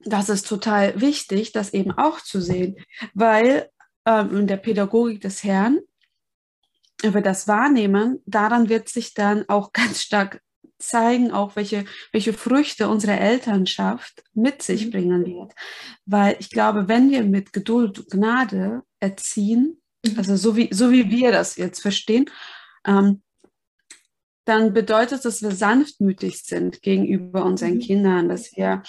das 0.00 0.30
ist 0.30 0.48
total 0.48 1.00
wichtig, 1.00 1.52
das 1.52 1.74
eben 1.74 1.90
auch 1.92 2.20
zu 2.20 2.40
sehen, 2.40 2.76
weil 3.12 3.68
ähm, 4.06 4.36
in 4.38 4.46
der 4.46 4.56
Pädagogik 4.56 5.20
des 5.20 5.44
Herrn 5.44 5.80
über 7.02 7.20
das 7.20 7.48
Wahrnehmen, 7.48 8.22
daran 8.26 8.68
wird 8.68 8.88
sich 8.88 9.14
dann 9.14 9.48
auch 9.48 9.72
ganz 9.72 10.02
stark 10.02 10.40
zeigen, 10.78 11.30
auch 11.30 11.56
welche, 11.56 11.84
welche 12.12 12.32
Früchte 12.32 12.88
unsere 12.88 13.18
Elternschaft 13.18 14.22
mit 14.34 14.62
sich 14.62 14.86
mhm. 14.86 14.90
bringen 14.90 15.26
wird. 15.26 15.52
Weil 16.04 16.36
ich 16.40 16.50
glaube, 16.50 16.88
wenn 16.88 17.10
wir 17.10 17.22
mit 17.24 17.52
Geduld 17.52 17.98
und 17.98 18.10
Gnade 18.10 18.82
erziehen, 19.00 19.80
mhm. 20.04 20.18
also 20.18 20.36
so 20.36 20.56
wie, 20.56 20.68
so 20.72 20.90
wie 20.90 21.10
wir 21.10 21.32
das 21.32 21.56
jetzt 21.56 21.80
verstehen, 21.80 22.26
ähm, 22.86 23.22
dann 24.44 24.74
bedeutet 24.74 25.24
das, 25.24 25.40
dass 25.40 25.42
wir 25.42 25.52
sanftmütig 25.52 26.42
sind 26.42 26.82
gegenüber 26.82 27.44
unseren 27.44 27.74
mhm. 27.74 27.80
Kindern, 27.80 28.28
dass 28.28 28.54
wir, 28.56 28.82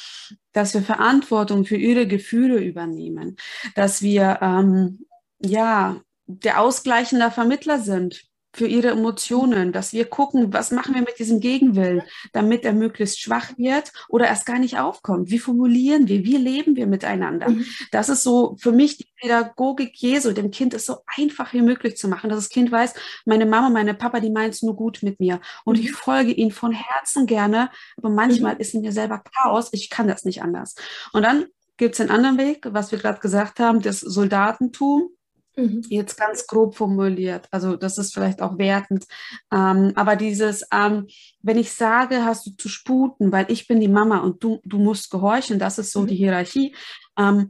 dass 0.51 0.73
wir 0.73 0.81
Verantwortung 0.81 1.65
für 1.65 1.77
ihre 1.77 2.07
Gefühle 2.07 2.59
übernehmen, 2.59 3.37
dass 3.75 4.01
wir 4.01 4.39
ähm, 4.41 5.05
ja 5.39 6.01
der 6.27 6.61
ausgleichende 6.61 7.31
Vermittler 7.31 7.79
sind 7.79 8.25
für 8.55 8.67
ihre 8.67 8.91
Emotionen, 8.91 9.73
dass 9.73 9.91
wir 9.91 10.05
gucken, 10.05 10.53
was 10.53 10.71
machen 10.71 10.95
wir 10.95 11.01
mit 11.01 11.19
diesem 11.19 11.41
Gegenwillen, 11.41 12.03
damit 12.31 12.63
er 12.63 12.71
möglichst 12.71 13.19
schwach 13.19 13.49
wird 13.57 13.91
oder 14.07 14.27
erst 14.27 14.45
gar 14.45 14.59
nicht 14.59 14.79
aufkommt. 14.79 15.29
Wie 15.29 15.39
formulieren 15.39 16.07
wir? 16.07 16.23
Wie 16.23 16.37
leben 16.37 16.77
wir 16.77 16.87
miteinander? 16.87 17.49
Mhm. 17.49 17.65
Das 17.91 18.07
ist 18.07 18.23
so 18.23 18.55
für 18.57 18.71
mich 18.71 18.97
die 18.97 19.07
Pädagogik 19.17 19.93
Jesu, 19.97 20.31
dem 20.31 20.51
Kind 20.51 20.73
es 20.73 20.85
so 20.85 20.99
einfach 21.17 21.51
wie 21.51 21.61
möglich 21.61 21.97
zu 21.97 22.07
machen, 22.07 22.29
dass 22.29 22.39
das 22.39 22.49
Kind 22.49 22.71
weiß, 22.71 22.93
meine 23.25 23.45
Mama, 23.45 23.69
meine 23.69 23.93
Papa, 23.93 24.21
die 24.21 24.29
meint 24.29 24.53
es 24.53 24.61
nur 24.61 24.75
gut 24.75 24.99
mit 25.03 25.19
mir 25.19 25.41
und 25.65 25.77
mhm. 25.77 25.83
ich 25.83 25.91
folge 25.91 26.31
ihnen 26.31 26.51
von 26.51 26.71
Herzen 26.71 27.25
gerne, 27.25 27.69
aber 27.97 28.09
manchmal 28.09 28.55
mhm. 28.55 28.61
ist 28.61 28.73
in 28.73 28.81
mir 28.81 28.93
selber 28.93 29.21
Chaos, 29.35 29.69
ich 29.73 29.89
kann 29.89 30.07
das 30.07 30.23
nicht 30.23 30.41
anders. 30.41 30.75
Und 31.11 31.23
dann 31.23 31.45
gibt 31.75 31.95
es 31.95 32.01
einen 32.01 32.09
anderen 32.09 32.37
Weg, 32.37 32.65
was 32.69 32.93
wir 32.93 32.99
gerade 32.99 33.19
gesagt 33.19 33.59
haben, 33.59 33.81
das 33.81 33.99
Soldatentum 33.99 35.09
Mhm. 35.55 35.83
Jetzt 35.89 36.17
ganz 36.17 36.47
grob 36.47 36.75
formuliert. 36.75 37.47
Also 37.51 37.75
das 37.75 37.97
ist 37.97 38.13
vielleicht 38.13 38.41
auch 38.41 38.57
wertend. 38.57 39.05
Ähm, 39.53 39.93
aber 39.95 40.15
dieses, 40.15 40.65
ähm, 40.73 41.07
wenn 41.41 41.57
ich 41.57 41.71
sage, 41.71 42.25
hast 42.25 42.45
du 42.45 42.51
zu 42.51 42.69
sputen, 42.69 43.31
weil 43.31 43.45
ich 43.49 43.67
bin 43.67 43.79
die 43.79 43.87
Mama 43.87 44.19
und 44.19 44.43
du, 44.43 44.59
du 44.63 44.77
musst 44.77 45.11
gehorchen, 45.11 45.59
das 45.59 45.77
ist 45.77 45.91
so 45.91 46.01
mhm. 46.01 46.07
die 46.07 46.15
Hierarchie. 46.15 46.75
Ähm, 47.17 47.49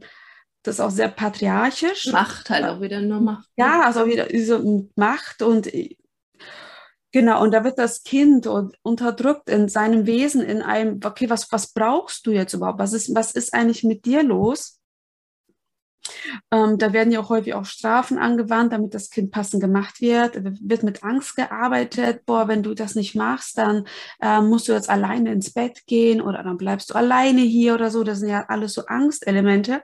das 0.62 0.76
ist 0.76 0.80
auch 0.80 0.90
sehr 0.90 1.08
patriarchisch. 1.08 2.10
Macht 2.12 2.50
halt 2.50 2.64
auch 2.64 2.80
wieder 2.80 3.00
nur 3.00 3.20
Macht. 3.20 3.48
Ne? 3.56 3.64
Ja, 3.64 3.82
also 3.82 4.06
wieder 4.06 4.26
diese 4.26 4.62
Macht 4.96 5.42
und 5.42 5.70
Genau, 7.12 7.42
und 7.42 7.52
da 7.52 7.64
wird 7.64 7.78
das 7.78 8.02
Kind 8.02 8.46
unterdrückt 8.46 9.48
in 9.48 9.70
seinem 9.70 10.06
Wesen, 10.06 10.42
in 10.42 10.60
einem, 10.60 11.00
okay, 11.02 11.30
was, 11.30 11.50
was 11.50 11.72
brauchst 11.72 12.26
du 12.26 12.30
jetzt 12.30 12.52
überhaupt? 12.52 12.78
Was 12.78 12.92
ist, 12.92 13.14
was 13.14 13.32
ist 13.32 13.54
eigentlich 13.54 13.84
mit 13.84 14.04
dir 14.04 14.22
los? 14.22 14.80
Ähm, 16.50 16.78
da 16.78 16.92
werden 16.92 17.12
ja 17.12 17.20
auch 17.20 17.28
häufig 17.28 17.54
auch 17.54 17.64
Strafen 17.64 18.18
angewandt, 18.18 18.72
damit 18.72 18.94
das 18.94 19.10
Kind 19.10 19.30
passend 19.30 19.62
gemacht 19.62 20.00
wird. 20.00 20.38
Wird 20.60 20.82
mit 20.82 21.02
Angst 21.02 21.36
gearbeitet. 21.36 22.24
Boah, 22.26 22.48
wenn 22.48 22.62
du 22.62 22.74
das 22.74 22.94
nicht 22.94 23.14
machst, 23.14 23.58
dann 23.58 23.84
äh, 24.20 24.40
musst 24.40 24.68
du 24.68 24.72
jetzt 24.72 24.90
alleine 24.90 25.32
ins 25.32 25.52
Bett 25.52 25.86
gehen 25.86 26.20
oder 26.20 26.42
dann 26.42 26.56
bleibst 26.56 26.90
du 26.90 26.94
alleine 26.94 27.42
hier 27.42 27.74
oder 27.74 27.90
so. 27.90 28.04
Das 28.04 28.20
sind 28.20 28.28
ja 28.28 28.46
alles 28.48 28.74
so 28.74 28.86
Angstelemente. 28.86 29.82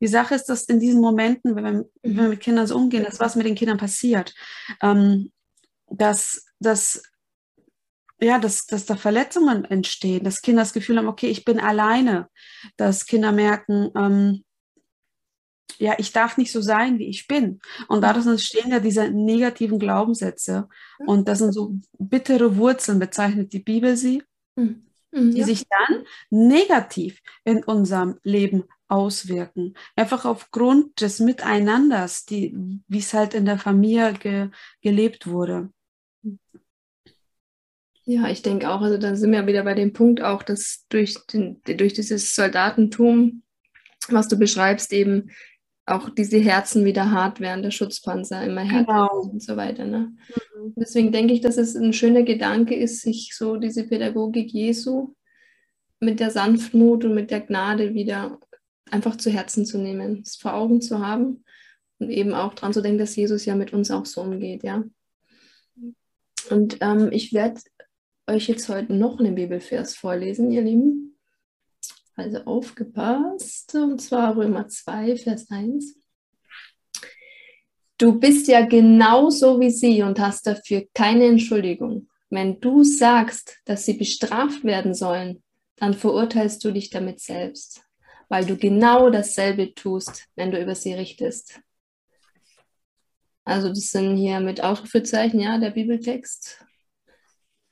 Die 0.00 0.08
Sache 0.08 0.34
ist, 0.34 0.46
dass 0.46 0.64
in 0.64 0.80
diesen 0.80 1.00
Momenten, 1.00 1.54
wenn 1.56 1.64
wir, 1.64 1.84
wenn 2.02 2.16
wir 2.16 2.28
mit 2.28 2.40
Kindern 2.40 2.66
so 2.66 2.76
umgehen, 2.76 3.04
dass 3.04 3.20
was 3.20 3.36
mit 3.36 3.46
den 3.46 3.54
Kindern 3.54 3.78
passiert, 3.78 4.34
ähm, 4.82 5.30
dass, 5.90 6.46
dass 6.58 7.02
ja, 8.20 8.38
dass, 8.38 8.66
dass 8.66 8.84
da 8.84 8.96
Verletzungen 8.96 9.64
entstehen, 9.64 10.24
dass 10.24 10.42
Kinder 10.42 10.62
das 10.62 10.72
Gefühl 10.72 10.98
haben, 10.98 11.08
okay, 11.08 11.28
ich 11.28 11.44
bin 11.44 11.60
alleine, 11.60 12.28
dass 12.76 13.06
Kinder 13.06 13.32
merken, 13.32 13.90
ähm, 13.96 14.44
ja, 15.76 15.94
ich 15.98 16.12
darf 16.12 16.38
nicht 16.38 16.50
so 16.50 16.60
sein, 16.60 16.98
wie 16.98 17.08
ich 17.08 17.26
bin. 17.26 17.60
Und 17.88 18.02
daraus 18.02 18.26
entstehen 18.26 18.70
ja 18.70 18.80
diese 18.80 19.10
negativen 19.10 19.78
Glaubenssätze. 19.78 20.68
Und 21.06 21.28
das 21.28 21.38
sind 21.38 21.52
so 21.52 21.74
bittere 21.98 22.56
Wurzeln, 22.56 22.98
bezeichnet 22.98 23.52
die 23.52 23.60
Bibel 23.60 23.96
sie, 23.96 24.22
mhm. 24.56 24.82
die 25.12 25.38
ja. 25.38 25.44
sich 25.46 25.66
dann 25.68 26.04
negativ 26.30 27.20
in 27.44 27.62
unserem 27.62 28.18
Leben 28.22 28.64
auswirken. 28.88 29.74
Einfach 29.94 30.24
aufgrund 30.24 31.00
des 31.00 31.20
Miteinanders, 31.20 32.24
wie 32.28 32.78
es 32.90 33.12
halt 33.12 33.34
in 33.34 33.44
der 33.44 33.58
Familie 33.58 34.14
ge, 34.14 34.48
gelebt 34.80 35.26
wurde. 35.26 35.70
Ja, 38.04 38.26
ich 38.28 38.40
denke 38.40 38.70
auch, 38.70 38.80
also 38.80 38.96
da 38.96 39.14
sind 39.14 39.32
wir 39.32 39.46
wieder 39.46 39.64
bei 39.64 39.74
dem 39.74 39.92
Punkt 39.92 40.22
auch, 40.22 40.42
dass 40.42 40.86
durch, 40.88 41.14
den, 41.26 41.60
durch 41.64 41.92
dieses 41.92 42.34
Soldatentum, 42.34 43.42
was 44.08 44.28
du 44.28 44.38
beschreibst, 44.38 44.94
eben 44.94 45.30
auch 45.88 46.10
diese 46.10 46.38
Herzen 46.38 46.84
wieder 46.84 47.10
hart 47.10 47.40
werden, 47.40 47.62
der 47.62 47.70
Schutzpanzer 47.70 48.44
immer 48.44 48.62
härter 48.62 49.08
genau. 49.08 49.30
und 49.32 49.42
so 49.42 49.56
weiter. 49.56 49.84
Ne? 49.84 50.12
Mhm. 50.56 50.74
Deswegen 50.76 51.12
denke 51.12 51.34
ich, 51.34 51.40
dass 51.40 51.56
es 51.56 51.74
ein 51.74 51.92
schöner 51.92 52.22
Gedanke 52.22 52.74
ist, 52.74 53.02
sich 53.02 53.34
so 53.36 53.56
diese 53.56 53.84
Pädagogik 53.84 54.52
Jesu 54.52 55.14
mit 56.00 56.20
der 56.20 56.30
Sanftmut 56.30 57.04
und 57.04 57.14
mit 57.14 57.30
der 57.30 57.40
Gnade 57.40 57.94
wieder 57.94 58.38
einfach 58.90 59.16
zu 59.16 59.30
Herzen 59.30 59.66
zu 59.66 59.78
nehmen, 59.78 60.22
es 60.24 60.36
vor 60.36 60.54
Augen 60.54 60.80
zu 60.80 61.00
haben 61.00 61.44
und 61.98 62.10
eben 62.10 62.34
auch 62.34 62.54
daran 62.54 62.72
zu 62.72 62.80
denken, 62.80 62.98
dass 62.98 63.16
Jesus 63.16 63.44
ja 63.44 63.54
mit 63.54 63.72
uns 63.72 63.90
auch 63.90 64.06
so 64.06 64.22
umgeht, 64.22 64.62
ja. 64.62 64.84
Und 66.50 66.78
ähm, 66.80 67.10
ich 67.12 67.32
werde 67.34 67.60
euch 68.26 68.48
jetzt 68.48 68.68
heute 68.68 68.94
noch 68.94 69.18
einen 69.18 69.34
Bibelvers 69.34 69.94
vorlesen, 69.94 70.50
ihr 70.50 70.62
Lieben. 70.62 71.07
Also 72.18 72.38
aufgepasst, 72.38 73.76
und 73.76 74.00
zwar 74.00 74.36
Römer 74.36 74.66
2, 74.66 75.16
Vers 75.18 75.48
1. 75.52 75.94
Du 77.96 78.18
bist 78.18 78.48
ja 78.48 78.66
genauso 78.66 79.60
wie 79.60 79.70
sie 79.70 80.02
und 80.02 80.18
hast 80.18 80.48
dafür 80.48 80.82
keine 80.94 81.26
Entschuldigung. 81.26 82.08
Wenn 82.28 82.58
du 82.58 82.82
sagst, 82.82 83.58
dass 83.66 83.84
sie 83.84 83.92
bestraft 83.92 84.64
werden 84.64 84.94
sollen, 84.94 85.44
dann 85.76 85.94
verurteilst 85.94 86.64
du 86.64 86.72
dich 86.72 86.90
damit 86.90 87.20
selbst, 87.20 87.82
weil 88.28 88.44
du 88.44 88.56
genau 88.56 89.10
dasselbe 89.10 89.72
tust, 89.72 90.26
wenn 90.34 90.50
du 90.50 90.60
über 90.60 90.74
sie 90.74 90.94
richtest. 90.94 91.60
Also 93.44 93.68
das 93.68 93.92
sind 93.92 94.16
hier 94.16 94.40
mit 94.40 94.60
Ausrufezeichen, 94.60 95.38
ja, 95.38 95.58
der 95.58 95.70
Bibeltext. 95.70 96.64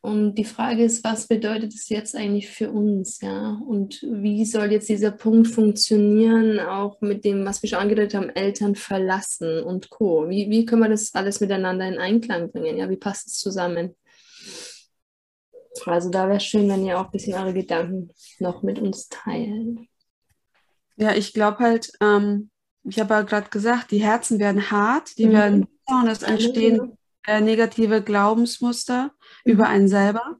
Und 0.06 0.36
die 0.36 0.44
Frage 0.44 0.84
ist, 0.84 1.02
was 1.02 1.26
bedeutet 1.26 1.74
es 1.74 1.88
jetzt 1.88 2.14
eigentlich 2.14 2.48
für 2.48 2.70
uns, 2.70 3.20
ja? 3.22 3.60
Und 3.66 4.00
wie 4.04 4.44
soll 4.44 4.70
jetzt 4.70 4.88
dieser 4.88 5.10
Punkt 5.10 5.48
funktionieren, 5.48 6.60
auch 6.60 7.00
mit 7.00 7.24
dem, 7.24 7.44
was 7.44 7.60
wir 7.60 7.68
schon 7.68 7.80
angedeutet 7.80 8.14
haben, 8.14 8.30
Eltern 8.30 8.76
verlassen 8.76 9.64
und 9.64 9.90
Co. 9.90 10.28
Wie, 10.28 10.48
wie 10.48 10.64
können 10.64 10.82
wir 10.82 10.88
das 10.88 11.12
alles 11.16 11.40
miteinander 11.40 11.88
in 11.88 11.98
Einklang 11.98 12.52
bringen? 12.52 12.76
Ja, 12.76 12.88
wie 12.88 12.96
passt 12.96 13.26
es 13.26 13.38
zusammen? 13.40 13.96
Also 15.84 16.08
da 16.08 16.28
wäre 16.28 16.36
es 16.36 16.44
schön, 16.44 16.68
wenn 16.68 16.86
ihr 16.86 17.00
auch 17.00 17.06
ein 17.06 17.10
bisschen 17.10 17.34
eure 17.34 17.52
Gedanken 17.52 18.10
noch 18.38 18.62
mit 18.62 18.78
uns 18.78 19.08
teilt. 19.08 19.80
Ja, 20.94 21.16
ich 21.16 21.32
glaube 21.32 21.58
halt, 21.58 21.90
ähm, 22.00 22.50
ich 22.84 23.00
habe 23.00 23.12
ja 23.12 23.22
gerade 23.22 23.50
gesagt, 23.50 23.90
die 23.90 24.04
Herzen 24.04 24.38
werden 24.38 24.70
hart, 24.70 25.18
die 25.18 25.26
mhm. 25.26 25.32
werden 25.32 25.66
und 25.86 26.06
es 26.06 26.22
entstehen 26.22 26.95
äh, 27.26 27.40
negative 27.40 28.02
Glaubensmuster 28.02 29.12
mhm. 29.44 29.52
über 29.52 29.68
einen 29.68 29.88
selber. 29.88 30.38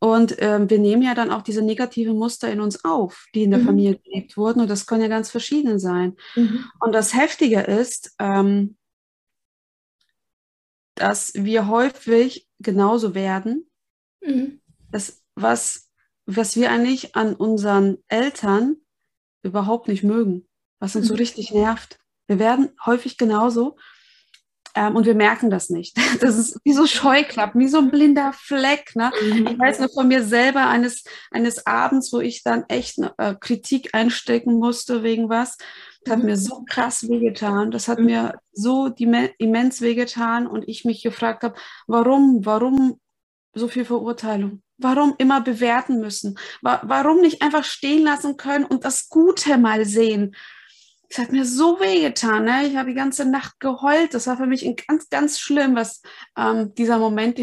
Und 0.00 0.36
ähm, 0.38 0.70
wir 0.70 0.78
nehmen 0.78 1.02
ja 1.02 1.14
dann 1.14 1.32
auch 1.32 1.42
diese 1.42 1.62
negativen 1.62 2.16
Muster 2.16 2.50
in 2.50 2.60
uns 2.60 2.84
auf, 2.84 3.26
die 3.34 3.42
in 3.42 3.50
der 3.50 3.60
mhm. 3.60 3.66
Familie 3.66 3.98
gelebt 3.98 4.36
wurden. 4.36 4.60
Und 4.60 4.70
das 4.70 4.86
können 4.86 5.02
ja 5.02 5.08
ganz 5.08 5.30
verschieden 5.30 5.78
sein. 5.78 6.16
Mhm. 6.36 6.64
Und 6.80 6.92
das 6.92 7.14
Heftige 7.14 7.60
ist, 7.60 8.14
ähm, 8.20 8.76
dass 10.94 11.32
wir 11.34 11.68
häufig 11.68 12.48
genauso 12.60 13.14
werden, 13.14 13.68
mhm. 14.20 14.60
dass 14.90 15.22
was, 15.34 15.90
was 16.26 16.56
wir 16.56 16.70
eigentlich 16.70 17.16
an 17.16 17.34
unseren 17.34 17.98
Eltern 18.08 18.76
überhaupt 19.42 19.88
nicht 19.88 20.02
mögen, 20.02 20.48
was 20.80 20.96
uns 20.96 21.08
so 21.08 21.14
mhm. 21.14 21.18
richtig 21.18 21.52
nervt. 21.52 21.98
Wir 22.26 22.38
werden 22.38 22.70
häufig 22.84 23.16
genauso. 23.16 23.76
Ähm, 24.78 24.94
und 24.94 25.06
wir 25.06 25.16
merken 25.16 25.50
das 25.50 25.70
nicht. 25.70 25.96
Das 26.20 26.36
ist 26.36 26.58
wie 26.64 26.72
so 26.72 26.86
Scheuklappen, 26.86 27.60
wie 27.60 27.68
so 27.68 27.78
ein 27.78 27.90
blinder 27.90 28.32
Fleck. 28.32 28.94
Ne? 28.94 29.10
Mhm. 29.22 29.46
Ich 29.48 29.58
weiß 29.58 29.80
nur 29.80 29.88
von 29.88 30.06
mir 30.06 30.22
selber 30.22 30.68
eines, 30.68 31.04
eines 31.30 31.66
Abends, 31.66 32.12
wo 32.12 32.20
ich 32.20 32.42
dann 32.44 32.64
echt 32.68 32.98
eine, 32.98 33.12
äh, 33.18 33.34
Kritik 33.34 33.90
einstecken 33.92 34.54
musste 34.54 35.02
wegen 35.02 35.28
was. 35.28 35.58
Das 36.04 36.12
hat 36.12 36.20
mhm. 36.20 36.26
mir 36.26 36.36
so 36.36 36.64
krass 36.68 37.08
wehgetan. 37.08 37.70
Das 37.70 37.88
hat 37.88 37.98
mhm. 37.98 38.06
mir 38.06 38.34
so 38.52 38.86
immens 38.86 39.80
wehgetan 39.80 40.46
und 40.46 40.68
ich 40.68 40.84
mich 40.84 41.02
gefragt 41.02 41.42
habe, 41.42 41.54
warum, 41.86 42.44
warum 42.44 43.00
so 43.54 43.68
viel 43.68 43.84
Verurteilung? 43.84 44.62
Warum 44.76 45.14
immer 45.18 45.40
bewerten 45.40 46.00
müssen? 46.00 46.38
Warum 46.62 47.20
nicht 47.20 47.42
einfach 47.42 47.64
stehen 47.64 48.04
lassen 48.04 48.36
können 48.36 48.64
und 48.64 48.84
das 48.84 49.08
Gute 49.08 49.58
mal 49.58 49.84
sehen? 49.84 50.36
Es 51.08 51.18
hat 51.18 51.32
mir 51.32 51.44
so 51.44 51.80
weh 51.80 52.02
getan. 52.02 52.44
Ne? 52.44 52.66
Ich 52.66 52.76
habe 52.76 52.90
die 52.90 52.94
ganze 52.94 53.24
Nacht 53.24 53.58
geheult. 53.60 54.12
Das 54.12 54.26
war 54.26 54.36
für 54.36 54.46
mich 54.46 54.64
ganz, 54.86 55.08
ganz 55.08 55.38
schlimm, 55.38 55.74
was 55.74 56.02
ähm, 56.36 56.74
dieser 56.74 56.98
Moment. 56.98 57.40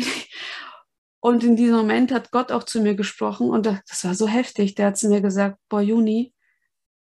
und 1.19 1.43
in 1.43 1.55
diesem 1.55 1.75
Moment 1.75 2.12
hat 2.12 2.31
Gott 2.31 2.51
auch 2.51 2.63
zu 2.63 2.81
mir 2.81 2.95
gesprochen 2.95 3.50
und 3.50 3.65
das 3.65 4.03
war 4.03 4.13
so 4.13 4.27
heftig. 4.27 4.75
Der 4.75 4.88
hat 4.88 4.98
zu 4.98 5.10
mir 5.10 5.22
gesagt: 5.22 5.57
Boah, 5.67 5.81
Juni, 5.81 6.34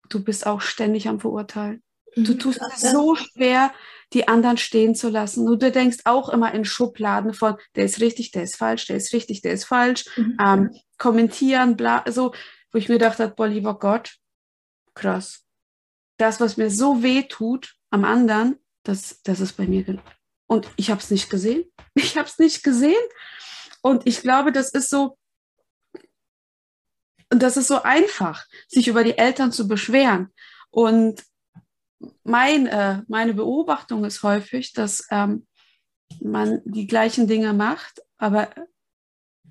du 0.08 0.24
bist 0.24 0.46
auch 0.46 0.62
ständig 0.62 1.08
am 1.08 1.20
Verurteilen. 1.20 1.82
Du 2.16 2.32
mhm. 2.32 2.38
tust 2.38 2.60
es 2.74 2.80
so 2.80 3.14
schwer, 3.14 3.72
die 4.14 4.26
anderen 4.26 4.56
stehen 4.56 4.94
zu 4.94 5.10
lassen. 5.10 5.46
Und 5.46 5.62
du 5.62 5.70
denkst 5.70 5.98
auch 6.04 6.30
immer 6.30 6.54
in 6.54 6.64
Schubladen 6.64 7.34
von, 7.34 7.56
der 7.76 7.84
ist 7.84 8.00
richtig, 8.00 8.30
der 8.30 8.44
ist 8.44 8.56
falsch, 8.56 8.86
der 8.86 8.96
ist 8.96 9.12
richtig, 9.12 9.42
der 9.42 9.52
ist 9.52 9.66
falsch. 9.66 10.06
Mhm. 10.16 10.36
Ähm, 10.42 10.70
kommentieren, 10.96 11.76
bla, 11.76 12.02
so, 12.08 12.32
wo 12.72 12.78
ich 12.78 12.88
mir 12.88 12.98
dachte, 12.98 13.28
boah, 13.28 13.46
lieber 13.46 13.78
Gott, 13.78 14.16
krass 14.94 15.44
das, 16.18 16.40
was 16.40 16.56
mir 16.56 16.70
so 16.70 17.02
weh 17.02 17.22
tut 17.22 17.74
am 17.90 18.04
anderen, 18.04 18.58
das, 18.82 19.22
das 19.22 19.40
ist 19.40 19.56
bei 19.56 19.66
mir. 19.66 20.02
Und 20.46 20.68
ich 20.76 20.90
habe 20.90 21.00
es 21.00 21.10
nicht 21.10 21.30
gesehen. 21.30 21.64
Ich 21.94 22.16
habe 22.16 22.28
es 22.28 22.38
nicht 22.38 22.62
gesehen. 22.62 23.02
Und 23.82 24.06
ich 24.06 24.20
glaube, 24.20 24.52
das 24.52 24.70
ist 24.70 24.88
so, 24.88 25.18
das 27.28 27.56
ist 27.56 27.66
so 27.66 27.82
einfach, 27.82 28.46
sich 28.68 28.86
über 28.86 29.02
die 29.02 29.18
Eltern 29.18 29.50
zu 29.50 29.66
beschweren. 29.66 30.32
Und 30.70 31.24
mein, 32.22 32.68
äh, 32.68 33.02
meine 33.08 33.34
Beobachtung 33.34 34.04
ist 34.04 34.22
häufig, 34.22 34.72
dass 34.74 35.08
ähm, 35.10 35.46
man 36.20 36.62
die 36.64 36.86
gleichen 36.86 37.26
Dinge 37.26 37.52
macht, 37.52 38.00
aber 38.16 38.48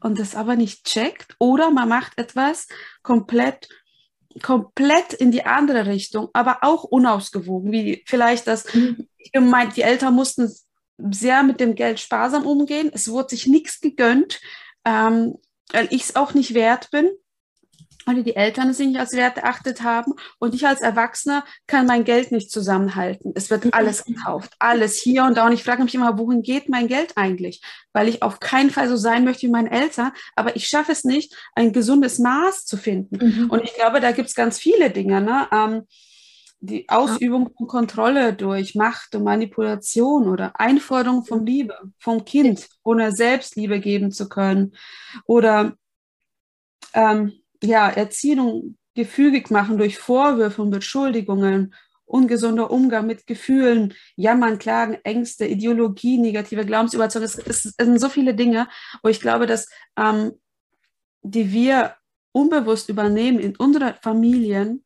und 0.01 0.19
das 0.19 0.35
aber 0.35 0.55
nicht 0.55 0.85
checkt 0.85 1.35
oder 1.39 1.71
man 1.71 1.89
macht 1.89 2.17
etwas 2.17 2.67
komplett 3.01 3.67
komplett 4.41 5.13
in 5.13 5.31
die 5.31 5.45
andere 5.45 5.85
Richtung, 5.85 6.29
aber 6.33 6.59
auch 6.61 6.83
unausgewogen, 6.83 7.71
wie 7.71 8.03
vielleicht 8.07 8.47
das, 8.47 8.73
mhm. 8.73 9.07
ich 9.17 9.31
meine, 9.39 9.71
die 9.71 9.81
Eltern 9.81 10.15
mussten 10.15 10.51
sehr 11.11 11.43
mit 11.43 11.59
dem 11.59 11.75
Geld 11.75 11.99
sparsam 11.99 12.45
umgehen, 12.45 12.91
es 12.93 13.09
wurde 13.09 13.29
sich 13.29 13.47
nichts 13.47 13.79
gegönnt, 13.81 14.41
ähm, 14.85 15.35
weil 15.71 15.87
ich 15.91 16.03
es 16.03 16.15
auch 16.15 16.33
nicht 16.33 16.53
wert 16.53 16.89
bin 16.91 17.09
weil 18.07 18.23
die 18.23 18.35
Eltern 18.35 18.69
es 18.69 18.79
nicht 18.79 18.99
als 18.99 19.13
wert 19.13 19.37
erachtet 19.37 19.83
haben 19.83 20.13
und 20.39 20.55
ich 20.55 20.65
als 20.65 20.81
Erwachsener 20.81 21.43
kann 21.67 21.85
mein 21.85 22.03
Geld 22.03 22.31
nicht 22.31 22.49
zusammenhalten. 22.49 23.33
Es 23.35 23.49
wird 23.49 23.73
alles 23.73 24.05
gekauft, 24.05 24.53
alles 24.59 24.95
hier 24.95 25.25
und 25.25 25.37
da 25.37 25.45
und 25.45 25.53
ich 25.53 25.63
frage 25.63 25.83
mich 25.83 25.93
immer, 25.93 26.17
wohin 26.17 26.41
geht 26.41 26.69
mein 26.69 26.87
Geld 26.87 27.13
eigentlich? 27.17 27.61
Weil 27.93 28.07
ich 28.07 28.23
auf 28.23 28.39
keinen 28.39 28.69
Fall 28.69 28.87
so 28.87 28.95
sein 28.95 29.25
möchte 29.25 29.43
wie 29.43 29.51
meine 29.51 29.71
Eltern, 29.71 30.11
aber 30.35 30.55
ich 30.55 30.67
schaffe 30.67 30.91
es 30.91 31.03
nicht, 31.03 31.35
ein 31.53 31.73
gesundes 31.73 32.17
Maß 32.19 32.65
zu 32.65 32.77
finden. 32.77 33.17
Mhm. 33.17 33.49
Und 33.49 33.63
ich 33.63 33.75
glaube, 33.75 33.99
da 33.99 34.11
gibt 34.11 34.29
es 34.29 34.35
ganz 34.35 34.57
viele 34.57 34.89
Dinge. 34.89 35.21
Ne? 35.21 35.47
Ähm, 35.51 35.83
die 36.59 36.89
Ausübung 36.89 37.51
von 37.55 37.67
Kontrolle 37.67 38.33
durch 38.33 38.73
Macht 38.73 39.13
und 39.15 39.23
Manipulation 39.23 40.27
oder 40.27 40.59
Einforderung 40.59 41.23
von 41.23 41.45
Liebe 41.45 41.77
vom 41.99 42.25
Kind, 42.25 42.67
ohne 42.83 43.11
Selbstliebe 43.11 43.79
geben 43.79 44.11
zu 44.11 44.27
können 44.27 44.73
oder 45.25 45.77
ähm, 46.93 47.33
ja, 47.63 47.89
Erziehung 47.89 48.77
gefügig 48.95 49.51
machen 49.51 49.77
durch 49.77 49.97
Vorwürfe 49.97 50.61
und 50.61 50.71
Beschuldigungen, 50.71 51.73
ungesunder 52.05 52.71
Umgang 52.71 53.05
mit 53.05 53.27
Gefühlen, 53.27 53.93
Jammern, 54.15 54.57
Klagen, 54.57 54.97
Ängste, 55.03 55.45
Ideologie, 55.45 56.17
negative 56.17 56.65
Glaubensüberzeugung. 56.65 57.25
Es, 57.25 57.37
es, 57.37 57.65
es 57.65 57.75
sind 57.77 57.99
so 57.99 58.09
viele 58.09 58.33
Dinge, 58.33 58.67
wo 59.03 59.09
ich 59.09 59.19
glaube, 59.19 59.45
dass 59.45 59.67
ähm, 59.97 60.31
die 61.21 61.51
wir 61.51 61.95
unbewusst 62.31 62.89
übernehmen 62.89 63.39
in 63.39 63.55
unseren 63.55 63.95
Familien, 64.01 64.83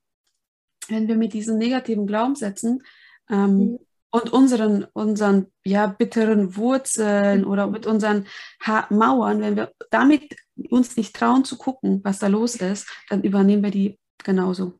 wenn 0.87 1.07
wir 1.07 1.15
mit 1.15 1.33
diesen 1.33 1.57
negativen 1.57 2.07
Glaubenssätzen 2.07 2.83
ähm, 3.29 3.57
mhm. 3.57 3.79
Und 4.11 4.31
unseren, 4.31 4.85
unseren 4.93 5.47
ja, 5.63 5.87
bitteren 5.87 6.55
Wurzeln 6.55 7.45
oder 7.45 7.67
mit 7.67 7.87
unseren 7.87 8.27
ha 8.65 8.87
Mauern, 8.89 9.41
wenn 9.41 9.55
wir 9.55 9.71
damit 9.89 10.35
uns 10.69 10.97
nicht 10.97 11.15
trauen 11.15 11.45
zu 11.45 11.57
gucken, 11.57 12.01
was 12.03 12.19
da 12.19 12.27
los 12.27 12.55
ist, 12.55 12.87
dann 13.09 13.23
übernehmen 13.23 13.63
wir 13.63 13.71
die 13.71 13.97
genauso. 14.23 14.73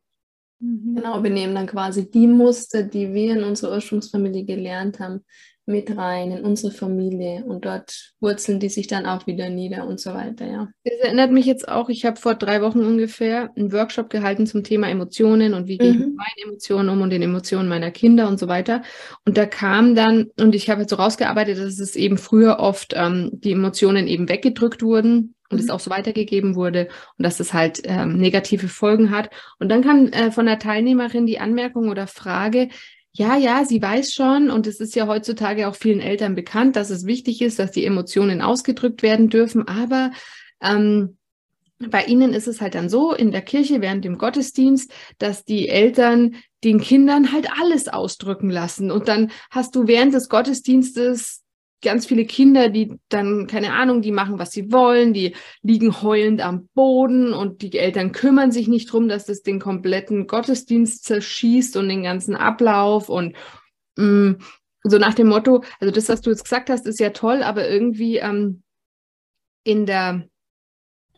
Mhm. 0.60 0.94
Genau, 0.94 1.22
wir 1.22 1.30
nehmen 1.30 1.54
dann 1.54 1.66
quasi 1.66 2.10
die 2.10 2.26
Muster, 2.26 2.82
die 2.82 3.12
wir 3.12 3.36
in 3.36 3.44
unserer 3.44 3.72
Ursprungsfamilie 3.72 4.44
gelernt 4.44 5.00
haben, 5.00 5.24
mit 5.64 5.96
rein 5.96 6.32
in 6.32 6.44
unsere 6.44 6.72
Familie 6.72 7.44
und 7.44 7.64
dort 7.64 8.14
wurzeln 8.20 8.58
die 8.58 8.68
sich 8.68 8.88
dann 8.88 9.06
auch 9.06 9.28
wieder 9.28 9.48
nieder 9.48 9.86
und 9.86 10.00
so 10.00 10.12
weiter, 10.12 10.46
ja. 10.46 10.68
Das 10.84 10.98
erinnert 11.00 11.30
mich 11.30 11.46
jetzt 11.46 11.68
auch, 11.68 11.88
ich 11.88 12.04
habe 12.04 12.18
vor 12.18 12.34
drei 12.34 12.62
Wochen 12.62 12.80
ungefähr 12.80 13.50
einen 13.56 13.72
Workshop 13.72 14.10
gehalten 14.10 14.46
zum 14.46 14.64
Thema 14.64 14.88
Emotionen 14.88 15.54
und 15.54 15.68
wie 15.68 15.78
gehe 15.78 15.90
ich 15.90 15.98
mhm. 15.98 16.06
mit 16.06 16.16
meinen 16.16 16.48
Emotionen 16.48 16.88
um 16.88 17.00
und 17.00 17.10
den 17.10 17.22
Emotionen 17.22 17.68
meiner 17.68 17.92
Kinder 17.92 18.26
und 18.28 18.40
so 18.40 18.48
weiter. 18.48 18.82
Und 19.24 19.36
da 19.38 19.46
kam 19.46 19.94
dann, 19.94 20.30
und 20.40 20.54
ich 20.56 20.68
habe 20.68 20.80
jetzt 20.80 20.90
so 20.90 20.96
rausgearbeitet, 20.96 21.58
dass 21.58 21.78
es 21.78 21.94
eben 21.94 22.18
früher 22.18 22.58
oft 22.58 22.94
ähm, 22.96 23.30
die 23.32 23.52
Emotionen 23.52 24.08
eben 24.08 24.28
weggedrückt 24.28 24.82
wurden 24.82 25.34
und 25.48 25.60
es 25.60 25.66
mhm. 25.66 25.72
auch 25.72 25.80
so 25.80 25.90
weitergegeben 25.90 26.56
wurde 26.56 26.88
und 27.18 27.24
dass 27.24 27.38
es 27.38 27.52
halt 27.52 27.82
ähm, 27.84 28.16
negative 28.16 28.66
Folgen 28.66 29.12
hat. 29.12 29.30
Und 29.60 29.68
dann 29.68 29.82
kam 29.82 30.06
äh, 30.08 30.32
von 30.32 30.46
der 30.46 30.58
Teilnehmerin 30.58 31.26
die 31.26 31.38
Anmerkung 31.38 31.88
oder 31.88 32.08
Frage, 32.08 32.68
ja, 33.12 33.36
ja, 33.36 33.64
sie 33.64 33.82
weiß 33.82 34.12
schon 34.12 34.50
und 34.50 34.66
es 34.66 34.80
ist 34.80 34.94
ja 34.94 35.06
heutzutage 35.06 35.68
auch 35.68 35.74
vielen 35.74 36.00
Eltern 36.00 36.34
bekannt, 36.34 36.76
dass 36.76 36.90
es 36.90 37.04
wichtig 37.04 37.42
ist, 37.42 37.58
dass 37.58 37.70
die 37.70 37.84
Emotionen 37.84 38.40
ausgedrückt 38.40 39.02
werden 39.02 39.28
dürfen, 39.28 39.68
aber 39.68 40.12
ähm, 40.62 41.18
bei 41.90 42.04
ihnen 42.04 42.32
ist 42.32 42.48
es 42.48 42.60
halt 42.60 42.74
dann 42.74 42.88
so 42.88 43.12
in 43.12 43.32
der 43.32 43.42
Kirche 43.42 43.80
während 43.80 44.04
dem 44.04 44.18
Gottesdienst, 44.18 44.92
dass 45.18 45.44
die 45.44 45.68
Eltern 45.68 46.36
den 46.64 46.80
Kindern 46.80 47.32
halt 47.32 47.48
alles 47.60 47.88
ausdrücken 47.88 48.50
lassen. 48.50 48.90
Und 48.90 49.08
dann 49.08 49.32
hast 49.50 49.74
du 49.74 49.88
während 49.88 50.14
des 50.14 50.28
Gottesdienstes 50.28 51.41
ganz 51.82 52.06
viele 52.06 52.24
Kinder, 52.24 52.68
die 52.68 52.98
dann, 53.08 53.46
keine 53.46 53.72
Ahnung, 53.72 54.00
die 54.02 54.12
machen, 54.12 54.38
was 54.38 54.52
sie 54.52 54.72
wollen, 54.72 55.12
die 55.12 55.34
liegen 55.62 56.00
heulend 56.00 56.40
am 56.40 56.68
Boden 56.74 57.32
und 57.32 57.62
die 57.62 57.76
Eltern 57.76 58.12
kümmern 58.12 58.52
sich 58.52 58.68
nicht 58.68 58.90
drum, 58.90 59.08
dass 59.08 59.26
das 59.26 59.42
den 59.42 59.60
kompletten 59.60 60.26
Gottesdienst 60.26 61.04
zerschießt 61.04 61.76
und 61.76 61.88
den 61.88 62.02
ganzen 62.02 62.36
Ablauf 62.36 63.08
und 63.08 63.36
mh, 63.96 64.06
mm, 64.06 64.38
so 64.84 64.98
nach 64.98 65.14
dem 65.14 65.28
Motto, 65.28 65.62
also 65.78 65.92
das, 65.92 66.08
was 66.08 66.22
du 66.22 66.30
jetzt 66.30 66.44
gesagt 66.44 66.70
hast, 66.70 66.86
ist 66.86 66.98
ja 66.98 67.10
toll, 67.10 67.42
aber 67.42 67.68
irgendwie 67.68 68.16
ähm, 68.16 68.62
in 69.64 69.86
der 69.86 70.26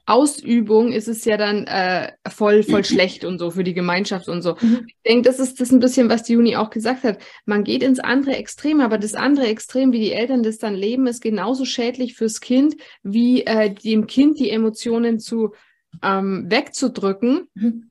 Ausübung 0.07 0.93
ist 0.93 1.09
es 1.09 1.25
ja 1.25 1.37
dann 1.37 1.67
äh, 1.67 2.13
voll, 2.29 2.63
voll 2.63 2.85
schlecht 2.85 3.25
und 3.25 3.39
so 3.39 3.51
für 3.51 3.65
die 3.65 3.75
Gemeinschaft 3.75 4.29
und 4.29 4.43
so. 4.43 4.57
Mhm. 4.61 4.85
Ich 4.87 4.97
denke, 5.07 5.29
das 5.29 5.39
ist 5.39 5.61
das 5.61 5.73
ein 5.73 5.81
bisschen, 5.81 6.11
was 6.11 6.23
die 6.23 6.35
Juni 6.35 6.57
auch 6.57 6.71
gesagt 6.71 7.05
hat. 7.05 7.19
Man 7.47 7.65
geht 7.65 7.83
ins 7.83 8.01
andere 8.01 8.37
Extrem, 8.37 8.81
aber 8.81 8.99
das 8.99 9.15
andere 9.15 9.47
Extrem, 9.47 9.93
wie 9.93 10.01
die 10.01 10.13
Eltern 10.13 10.43
das 10.43 10.59
dann 10.59 10.75
leben, 10.75 11.07
ist 11.07 11.23
genauso 11.23 11.65
schädlich 11.65 12.15
fürs 12.15 12.41
Kind, 12.41 12.77
wie 13.03 13.45
äh, 13.45 13.73
dem 13.73 14.07
Kind 14.07 14.39
die 14.39 14.51
Emotionen 14.51 15.19
zu 15.19 15.55
ähm, 16.03 16.47
wegzudrücken. 16.49 17.49
Mhm 17.55 17.91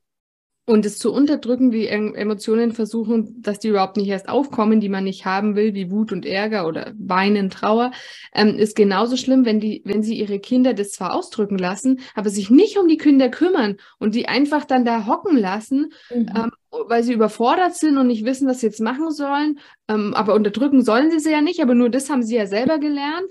und 0.65 0.85
es 0.85 0.97
zu 0.97 1.11
unterdrücken, 1.11 1.71
die 1.71 1.87
Emotionen 1.87 2.71
versuchen, 2.71 3.41
dass 3.41 3.59
die 3.59 3.67
überhaupt 3.67 3.97
nicht 3.97 4.07
erst 4.07 4.29
aufkommen, 4.29 4.79
die 4.79 4.87
man 4.87 5.03
nicht 5.03 5.25
haben 5.25 5.57
will, 5.57 5.73
wie 5.73 5.91
Wut 5.91 6.13
und 6.13 6.25
Ärger 6.25 6.65
oder 6.67 6.93
Weinen, 6.97 7.49
Trauer, 7.49 7.91
ähm, 8.33 8.57
ist 8.57 8.77
genauso 8.77 9.17
schlimm, 9.17 9.43
wenn 9.43 9.59
die, 9.59 9.81
wenn 9.83 10.03
sie 10.03 10.17
ihre 10.17 10.39
Kinder 10.39 10.73
das 10.73 10.91
zwar 10.91 11.15
ausdrücken 11.15 11.57
lassen, 11.57 11.99
aber 12.15 12.29
sich 12.29 12.49
nicht 12.49 12.77
um 12.77 12.87
die 12.87 12.97
Kinder 12.97 13.27
kümmern 13.27 13.75
und 13.99 14.15
die 14.15 14.29
einfach 14.29 14.63
dann 14.63 14.85
da 14.85 15.05
hocken 15.05 15.37
lassen, 15.37 15.91
mhm. 16.09 16.29
ähm, 16.33 16.51
weil 16.87 17.03
sie 17.03 17.13
überfordert 17.13 17.75
sind 17.75 17.97
und 17.97 18.07
nicht 18.07 18.23
wissen, 18.23 18.47
was 18.47 18.61
sie 18.61 18.67
jetzt 18.67 18.79
machen 18.79 19.11
sollen. 19.11 19.59
Ähm, 19.89 20.13
aber 20.13 20.33
unterdrücken 20.33 20.81
sollen 20.81 21.11
sie 21.11 21.19
sie 21.19 21.31
ja 21.31 21.41
nicht, 21.41 21.61
aber 21.61 21.75
nur 21.75 21.89
das 21.89 22.09
haben 22.09 22.23
sie 22.23 22.35
ja 22.35 22.47
selber 22.47 22.79
gelernt. 22.79 23.27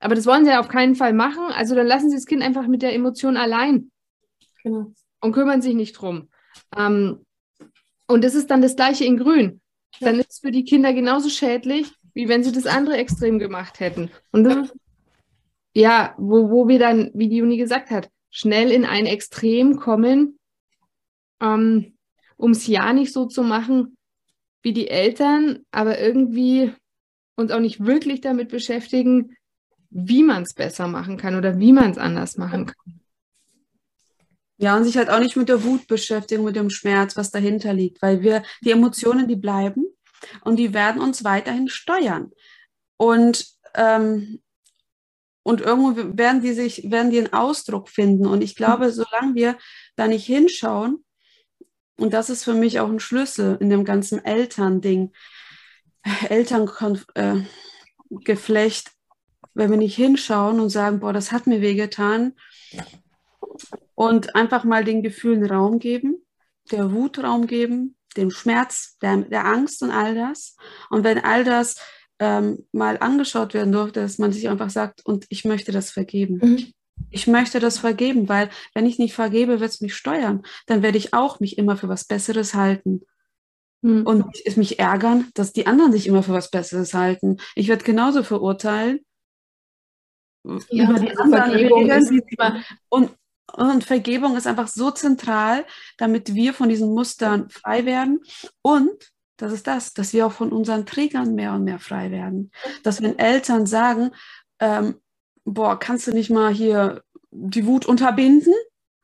Aber 0.00 0.16
das 0.16 0.26
wollen 0.26 0.44
sie 0.44 0.50
ja 0.50 0.58
auf 0.58 0.68
keinen 0.68 0.96
Fall 0.96 1.12
machen. 1.12 1.44
Also 1.54 1.76
dann 1.76 1.86
lassen 1.86 2.10
sie 2.10 2.16
das 2.16 2.26
Kind 2.26 2.42
einfach 2.42 2.66
mit 2.66 2.82
der 2.82 2.92
Emotion 2.92 3.36
allein. 3.36 3.92
Genau. 4.64 4.92
Und 5.20 5.32
kümmern 5.32 5.62
sich 5.62 5.74
nicht 5.74 5.92
drum. 5.92 6.28
Ähm, 6.76 7.24
und 8.06 8.24
das 8.24 8.34
ist 8.34 8.50
dann 8.50 8.62
das 8.62 8.76
gleiche 8.76 9.04
in 9.04 9.16
Grün. 9.16 9.60
Dann 10.00 10.18
ist 10.18 10.30
es 10.30 10.38
für 10.40 10.50
die 10.50 10.64
Kinder 10.64 10.92
genauso 10.92 11.28
schädlich, 11.28 11.92
wie 12.14 12.28
wenn 12.28 12.44
sie 12.44 12.52
das 12.52 12.66
andere 12.66 12.96
Extrem 12.96 13.38
gemacht 13.38 13.80
hätten. 13.80 14.10
Und 14.32 14.44
das, 14.44 14.72
ja, 15.74 16.14
wo, 16.18 16.50
wo 16.50 16.68
wir 16.68 16.78
dann, 16.78 17.10
wie 17.14 17.28
die 17.28 17.36
Juni 17.36 17.56
gesagt 17.56 17.90
hat, 17.90 18.10
schnell 18.30 18.70
in 18.70 18.84
ein 18.84 19.06
Extrem 19.06 19.76
kommen, 19.76 20.38
ähm, 21.40 21.96
um 22.36 22.52
es 22.52 22.66
ja 22.66 22.92
nicht 22.92 23.12
so 23.12 23.26
zu 23.26 23.42
machen 23.42 23.96
wie 24.62 24.72
die 24.72 24.88
Eltern, 24.88 25.60
aber 25.70 25.98
irgendwie 25.98 26.72
uns 27.36 27.50
auch 27.50 27.60
nicht 27.60 27.84
wirklich 27.84 28.20
damit 28.20 28.48
beschäftigen, 28.48 29.36
wie 29.90 30.22
man 30.22 30.44
es 30.44 30.54
besser 30.54 30.86
machen 30.86 31.16
kann 31.16 31.34
oder 31.34 31.58
wie 31.58 31.72
man 31.72 31.90
es 31.90 31.98
anders 31.98 32.36
machen 32.36 32.66
kann. 32.66 33.01
Ja, 34.62 34.76
und 34.76 34.84
sich 34.84 34.96
halt 34.96 35.10
auch 35.10 35.18
nicht 35.18 35.36
mit 35.36 35.48
der 35.48 35.64
Wut 35.64 35.88
beschäftigen, 35.88 36.44
mit 36.44 36.54
dem 36.54 36.70
Schmerz, 36.70 37.16
was 37.16 37.32
dahinter 37.32 37.74
liegt, 37.74 38.00
weil 38.00 38.22
wir, 38.22 38.44
die 38.64 38.70
Emotionen, 38.70 39.26
die 39.26 39.34
bleiben 39.34 39.86
und 40.42 40.54
die 40.54 40.72
werden 40.72 41.02
uns 41.02 41.24
weiterhin 41.24 41.68
steuern. 41.68 42.30
Und, 42.96 43.44
ähm, 43.74 44.40
und 45.42 45.62
irgendwo 45.62 46.16
werden 46.16 46.42
die 46.42 46.52
sich, 46.52 46.92
werden 46.92 47.10
die 47.10 47.18
einen 47.18 47.32
Ausdruck 47.32 47.88
finden. 47.88 48.24
Und 48.24 48.40
ich 48.40 48.54
glaube, 48.54 48.92
solange 48.92 49.34
wir 49.34 49.58
da 49.96 50.06
nicht 50.06 50.26
hinschauen, 50.26 51.04
und 51.96 52.12
das 52.12 52.30
ist 52.30 52.44
für 52.44 52.54
mich 52.54 52.78
auch 52.78 52.88
ein 52.88 53.00
Schlüssel 53.00 53.56
in 53.58 53.68
dem 53.68 53.84
ganzen 53.84 54.24
Elternding, 54.24 55.12
Elterngeflecht, 56.28 58.86
äh, 58.86 58.90
wenn 59.54 59.70
wir 59.70 59.76
nicht 59.76 59.96
hinschauen 59.96 60.60
und 60.60 60.70
sagen, 60.70 61.00
boah, 61.00 61.12
das 61.12 61.32
hat 61.32 61.48
mir 61.48 61.62
wehgetan, 61.62 62.36
und 64.02 64.34
einfach 64.34 64.64
mal 64.64 64.82
den 64.82 65.02
Gefühlen 65.02 65.46
Raum 65.46 65.78
geben, 65.78 66.26
der 66.72 66.92
Wut 66.92 67.22
Raum 67.22 67.46
geben, 67.46 67.96
dem 68.16 68.32
Schmerz, 68.32 68.96
der, 69.00 69.18
der 69.18 69.46
Angst 69.46 69.80
und 69.82 69.92
all 69.92 70.16
das. 70.16 70.56
Und 70.90 71.04
wenn 71.04 71.20
all 71.20 71.44
das 71.44 71.76
ähm, 72.18 72.66
mal 72.72 72.98
angeschaut 72.98 73.54
werden 73.54 73.72
durfte, 73.72 74.00
dass 74.00 74.18
man 74.18 74.32
sich 74.32 74.48
einfach 74.48 74.70
sagt, 74.70 75.06
und 75.06 75.26
ich 75.28 75.44
möchte 75.44 75.70
das 75.70 75.90
vergeben. 75.90 76.40
Mhm. 76.42 76.72
Ich 77.10 77.28
möchte 77.28 77.60
das 77.60 77.78
vergeben, 77.78 78.28
weil 78.28 78.50
wenn 78.74 78.86
ich 78.86 78.98
nicht 78.98 79.14
vergebe, 79.14 79.60
wird 79.60 79.70
es 79.70 79.80
mich 79.80 79.94
steuern. 79.94 80.42
Dann 80.66 80.82
werde 80.82 80.98
ich 80.98 81.14
auch 81.14 81.38
mich 81.38 81.56
immer 81.56 81.76
für 81.76 81.88
was 81.88 82.04
Besseres 82.04 82.54
halten. 82.54 83.02
Mhm. 83.82 84.02
Und 84.04 84.56
mich 84.56 84.80
ärgern, 84.80 85.30
dass 85.34 85.52
die 85.52 85.68
anderen 85.68 85.92
sich 85.92 86.08
immer 86.08 86.24
für 86.24 86.32
was 86.32 86.50
Besseres 86.50 86.92
halten. 86.92 87.36
Ich 87.54 87.68
werde 87.68 87.84
genauso 87.84 88.24
verurteilen. 88.24 89.00
Ja, 90.70 90.90
über 90.90 90.98
die 90.98 91.10
also 91.10 91.22
anderen 91.22 91.50
Regeln. 91.52 92.24
Und, 92.88 93.12
und 93.56 93.84
Vergebung 93.84 94.36
ist 94.36 94.46
einfach 94.46 94.68
so 94.68 94.90
zentral, 94.90 95.64
damit 95.98 96.34
wir 96.34 96.54
von 96.54 96.68
diesen 96.68 96.94
Mustern 96.94 97.48
frei 97.50 97.84
werden 97.84 98.20
und 98.62 99.12
Das 99.42 99.52
ist 99.52 99.66
das, 99.66 99.92
dass 99.92 100.12
wir 100.12 100.26
auch 100.26 100.32
von 100.32 100.52
unseren 100.52 100.86
Trägern 100.86 101.34
mehr 101.34 101.52
und 101.54 101.64
mehr 101.64 101.80
frei 101.80 102.12
werden. 102.12 102.52
Dass 102.84 103.02
wenn 103.02 103.18
Eltern 103.18 103.66
sagen, 103.66 104.12
ähm, 104.60 105.00
boah, 105.44 105.78
kannst 105.78 106.06
du 106.06 106.12
nicht 106.12 106.30
mal 106.30 106.52
hier 106.54 107.02
die 107.32 107.66
Wut 107.66 107.84
unterbinden? 107.84 108.54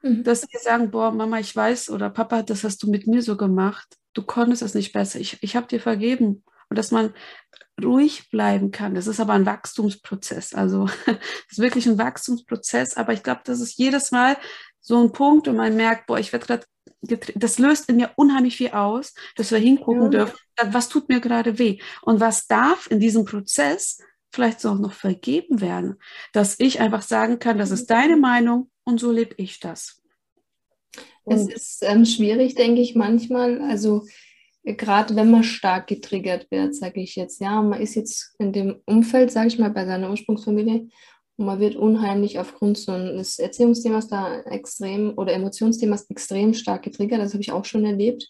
Mhm. 0.02 0.22
Dass 0.22 0.42
sie 0.42 0.58
sagen, 0.62 0.90
boah, 0.92 1.10
Mama, 1.10 1.40
ich 1.40 1.54
weiß 1.56 1.90
oder 1.90 2.08
Papa, 2.10 2.42
das 2.42 2.62
hast 2.62 2.82
du 2.84 2.90
mit 2.90 3.08
mir 3.08 3.20
so 3.22 3.36
gemacht. 3.36 3.96
Du 4.14 4.22
konntest 4.22 4.62
es 4.62 4.74
nicht 4.74 4.92
besser. 4.92 5.18
Ich, 5.18 5.42
ich 5.42 5.56
habe 5.56 5.66
dir 5.66 5.80
vergeben. 5.80 6.44
Und 6.70 6.78
dass 6.78 6.92
man 6.92 7.12
ruhig 7.82 8.30
bleiben 8.30 8.70
kann. 8.70 8.94
Das 8.94 9.06
ist 9.06 9.20
aber 9.20 9.34
ein 9.34 9.46
Wachstumsprozess. 9.46 10.54
Also 10.54 10.88
ist 11.50 11.58
wirklich 11.58 11.86
ein 11.86 11.98
Wachstumsprozess. 11.98 12.96
Aber 12.96 13.12
ich 13.12 13.22
glaube, 13.22 13.40
das 13.44 13.60
ist 13.60 13.78
jedes 13.78 14.10
Mal 14.10 14.36
so 14.80 15.02
ein 15.02 15.12
Punkt 15.12 15.48
und 15.48 15.56
man 15.56 15.76
merkt, 15.76 16.06
boah, 16.06 16.18
ich 16.18 16.32
werde 16.32 16.46
gerade, 16.46 16.66
das 17.34 17.58
löst 17.58 17.88
in 17.88 17.96
mir 17.96 18.10
unheimlich 18.16 18.56
viel 18.56 18.70
aus, 18.70 19.14
dass 19.36 19.50
wir 19.50 19.58
hingucken 19.58 20.04
ja. 20.04 20.08
dürfen, 20.08 20.36
was 20.64 20.88
tut 20.88 21.08
mir 21.08 21.20
gerade 21.20 21.58
weh 21.58 21.78
und 22.02 22.20
was 22.20 22.46
darf 22.46 22.90
in 22.90 22.98
diesem 22.98 23.24
Prozess 23.24 23.98
vielleicht 24.30 24.64
auch 24.66 24.78
noch 24.78 24.92
vergeben 24.92 25.60
werden, 25.60 25.96
dass 26.32 26.58
ich 26.58 26.80
einfach 26.80 27.02
sagen 27.02 27.38
kann, 27.38 27.58
das 27.58 27.70
ist 27.70 27.86
deine 27.86 28.16
Meinung 28.16 28.70
und 28.84 29.00
so 29.00 29.10
lebe 29.10 29.34
ich 29.36 29.60
das. 29.60 30.02
Und 31.24 31.36
es 31.36 31.48
ist 31.48 31.82
ähm, 31.82 32.04
schwierig, 32.04 32.54
denke 32.54 32.80
ich 32.80 32.94
manchmal. 32.94 33.60
Also 33.60 34.06
gerade 34.76 35.16
wenn 35.16 35.30
man 35.30 35.44
stark 35.44 35.86
getriggert 35.86 36.50
wird, 36.50 36.74
sage 36.74 37.00
ich 37.00 37.16
jetzt, 37.16 37.40
ja, 37.40 37.62
man 37.62 37.80
ist 37.80 37.94
jetzt 37.94 38.34
in 38.38 38.52
dem 38.52 38.80
Umfeld, 38.86 39.30
sage 39.30 39.48
ich 39.48 39.58
mal, 39.58 39.70
bei 39.70 39.86
seiner 39.86 40.10
Ursprungsfamilie 40.10 40.88
und 41.36 41.46
man 41.46 41.60
wird 41.60 41.76
unheimlich 41.76 42.38
aufgrund 42.38 42.78
so 42.78 42.92
eines 42.92 43.38
Erziehungsthemas 43.38 44.08
da 44.08 44.40
extrem 44.42 45.16
oder 45.16 45.32
Emotionsthemas 45.32 46.08
extrem 46.10 46.54
stark 46.54 46.82
getriggert, 46.82 47.20
das 47.20 47.32
habe 47.32 47.42
ich 47.42 47.52
auch 47.52 47.64
schon 47.64 47.84
erlebt, 47.84 48.28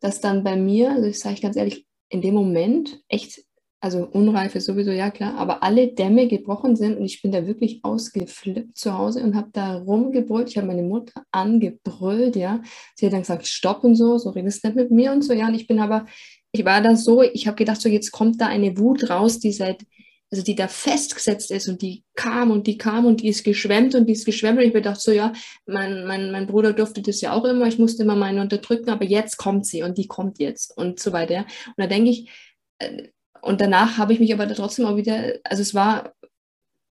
dass 0.00 0.20
dann 0.20 0.44
bei 0.44 0.56
mir, 0.56 0.90
also 0.90 1.06
ich 1.06 1.18
sage 1.18 1.40
ganz 1.40 1.56
ehrlich, 1.56 1.86
in 2.08 2.22
dem 2.22 2.34
Moment 2.34 3.02
echt 3.08 3.44
also 3.82 4.06
Unreife 4.06 4.60
sowieso, 4.60 4.90
ja 4.90 5.10
klar, 5.10 5.36
aber 5.38 5.62
alle 5.62 5.88
Dämme 5.88 6.28
gebrochen 6.28 6.76
sind 6.76 6.98
und 6.98 7.04
ich 7.06 7.22
bin 7.22 7.32
da 7.32 7.46
wirklich 7.46 7.80
ausgeflippt 7.82 8.76
zu 8.76 8.96
Hause 8.96 9.22
und 9.22 9.34
habe 9.34 9.48
da 9.52 9.78
rumgebrüllt. 9.78 10.50
Ich 10.50 10.58
habe 10.58 10.66
meine 10.66 10.82
Mutter 10.82 11.24
angebrüllt, 11.30 12.36
ja. 12.36 12.60
Sie 12.94 13.06
hat 13.06 13.14
dann 13.14 13.22
gesagt, 13.22 13.46
stopp 13.46 13.82
und 13.82 13.94
so, 13.94 14.18
so 14.18 14.30
redest 14.30 14.64
nicht 14.64 14.76
mit 14.76 14.90
mir 14.90 15.12
und 15.12 15.22
so, 15.22 15.32
ja. 15.32 15.48
Und 15.48 15.54
ich 15.54 15.66
bin 15.66 15.80
aber, 15.80 16.04
ich 16.52 16.64
war 16.66 16.82
da 16.82 16.94
so, 16.94 17.22
ich 17.22 17.46
habe 17.46 17.56
gedacht, 17.56 17.80
so 17.80 17.88
jetzt 17.88 18.10
kommt 18.12 18.40
da 18.40 18.48
eine 18.48 18.76
Wut 18.76 19.08
raus, 19.08 19.38
die 19.38 19.52
seit, 19.52 19.82
also 20.30 20.44
die 20.44 20.54
da 20.54 20.68
festgesetzt 20.68 21.50
ist 21.50 21.66
und 21.66 21.80
die 21.80 22.04
kam 22.14 22.50
und 22.50 22.66
die 22.66 22.76
kam 22.76 23.06
und 23.06 23.22
die 23.22 23.28
ist 23.28 23.44
geschwemmt 23.44 23.94
und 23.94 24.06
die 24.06 24.12
ist 24.12 24.26
geschwemmt 24.26 24.58
und 24.58 24.64
ich 24.64 24.74
mir 24.74 24.82
dachte 24.82 25.00
so, 25.00 25.10
ja, 25.10 25.32
mein, 25.64 26.04
mein, 26.04 26.30
mein 26.32 26.46
Bruder 26.46 26.74
durfte 26.74 27.00
das 27.00 27.22
ja 27.22 27.32
auch 27.32 27.46
immer, 27.46 27.66
ich 27.66 27.78
musste 27.78 28.02
immer 28.02 28.14
meine 28.14 28.42
unterdrücken, 28.42 28.90
aber 28.90 29.06
jetzt 29.06 29.38
kommt 29.38 29.64
sie 29.64 29.82
und 29.82 29.96
die 29.96 30.06
kommt 30.06 30.38
jetzt 30.38 30.76
und 30.76 31.00
so 31.00 31.14
weiter. 31.14 31.46
Und 31.66 31.78
da 31.78 31.86
denke 31.86 32.10
ich, 32.10 32.30
äh, 32.78 33.08
und 33.42 33.60
danach 33.60 33.98
habe 33.98 34.12
ich 34.12 34.20
mich 34.20 34.32
aber 34.32 34.48
trotzdem 34.52 34.86
auch 34.86 34.96
wieder, 34.96 35.34
also 35.44 35.62
es 35.62 35.74
war, 35.74 36.14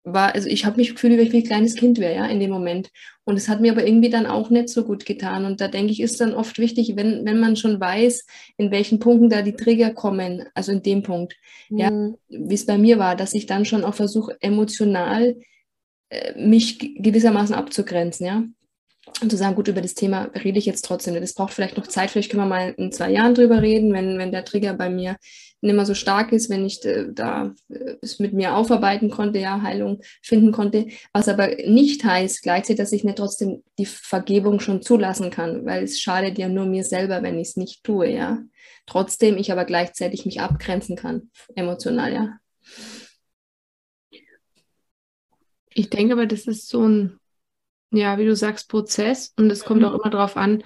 war 0.04 0.34
also 0.34 0.48
ich 0.48 0.64
habe 0.64 0.76
mich 0.76 0.90
gefühlt, 0.90 1.16
wie 1.18 1.22
ich 1.22 1.34
ein 1.34 1.44
kleines 1.44 1.76
Kind 1.76 1.98
wäre, 1.98 2.14
ja, 2.14 2.26
in 2.26 2.40
dem 2.40 2.50
Moment. 2.50 2.90
Und 3.24 3.36
es 3.36 3.48
hat 3.48 3.60
mir 3.60 3.72
aber 3.72 3.86
irgendwie 3.86 4.10
dann 4.10 4.26
auch 4.26 4.50
nicht 4.50 4.68
so 4.68 4.84
gut 4.84 5.06
getan. 5.06 5.44
Und 5.44 5.60
da 5.60 5.68
denke 5.68 5.92
ich, 5.92 6.00
ist 6.00 6.20
dann 6.20 6.34
oft 6.34 6.58
wichtig, 6.58 6.96
wenn, 6.96 7.24
wenn 7.24 7.38
man 7.38 7.54
schon 7.54 7.78
weiß, 7.78 8.26
in 8.56 8.72
welchen 8.72 8.98
Punkten 8.98 9.30
da 9.30 9.42
die 9.42 9.54
Trigger 9.54 9.94
kommen, 9.94 10.44
also 10.54 10.72
in 10.72 10.82
dem 10.82 11.02
Punkt, 11.02 11.36
mhm. 11.70 11.78
ja, 11.78 11.90
wie 12.28 12.54
es 12.54 12.66
bei 12.66 12.78
mir 12.78 12.98
war, 12.98 13.14
dass 13.14 13.34
ich 13.34 13.46
dann 13.46 13.64
schon 13.64 13.84
auch 13.84 13.94
versuche, 13.94 14.36
emotional 14.40 15.36
äh, 16.08 16.34
mich 16.36 16.78
gewissermaßen 16.78 17.54
abzugrenzen, 17.54 18.26
ja 18.26 18.44
und 19.22 19.30
zu 19.30 19.36
sagen, 19.36 19.54
gut, 19.54 19.68
über 19.68 19.80
das 19.80 19.94
Thema 19.94 20.30
rede 20.44 20.58
ich 20.58 20.66
jetzt 20.66 20.84
trotzdem. 20.84 21.14
Das 21.14 21.34
braucht 21.34 21.52
vielleicht 21.52 21.76
noch 21.76 21.86
Zeit, 21.86 22.10
vielleicht 22.10 22.30
können 22.30 22.42
wir 22.42 22.48
mal 22.48 22.74
in 22.76 22.92
zwei 22.92 23.10
Jahren 23.10 23.34
drüber 23.34 23.62
reden, 23.62 23.92
wenn, 23.92 24.18
wenn 24.18 24.32
der 24.32 24.44
Trigger 24.44 24.74
bei 24.74 24.90
mir 24.90 25.16
nicht 25.62 25.76
mehr 25.76 25.86
so 25.86 25.94
stark 25.94 26.32
ist, 26.32 26.50
wenn 26.50 26.66
ich 26.66 26.84
äh, 26.84 27.06
da 27.12 27.54
äh, 27.68 27.94
es 28.02 28.18
mit 28.18 28.32
mir 28.32 28.56
aufarbeiten 28.56 29.10
konnte, 29.10 29.38
ja, 29.38 29.62
Heilung 29.62 30.00
finden 30.20 30.52
konnte. 30.52 30.88
Was 31.12 31.28
aber 31.28 31.48
nicht 31.66 32.04
heißt 32.04 32.42
gleichzeitig, 32.42 32.78
dass 32.78 32.92
ich 32.92 33.04
nicht 33.04 33.18
trotzdem 33.18 33.62
die 33.78 33.86
Vergebung 33.86 34.60
schon 34.60 34.82
zulassen 34.82 35.30
kann, 35.30 35.64
weil 35.64 35.84
es 35.84 36.00
schadet 36.00 36.36
ja 36.38 36.48
nur 36.48 36.66
mir 36.66 36.84
selber, 36.84 37.22
wenn 37.22 37.38
ich 37.38 37.48
es 37.48 37.56
nicht 37.56 37.84
tue, 37.84 38.10
ja. 38.10 38.38
Trotzdem 38.86 39.38
ich 39.38 39.52
aber 39.52 39.64
gleichzeitig 39.64 40.26
mich 40.26 40.40
abgrenzen 40.40 40.96
kann, 40.96 41.30
emotional, 41.54 42.12
ja. 42.12 42.38
Ich 45.74 45.88
denke 45.88 46.14
aber, 46.14 46.26
das 46.26 46.46
ist 46.46 46.68
so 46.68 46.86
ein 46.86 47.18
ja, 47.92 48.18
wie 48.18 48.24
du 48.24 48.34
sagst, 48.34 48.68
Prozess 48.68 49.32
und 49.36 49.50
es 49.50 49.64
kommt 49.64 49.80
mhm. 49.80 49.88
auch 49.88 49.94
immer 49.94 50.10
darauf 50.10 50.36
an, 50.36 50.62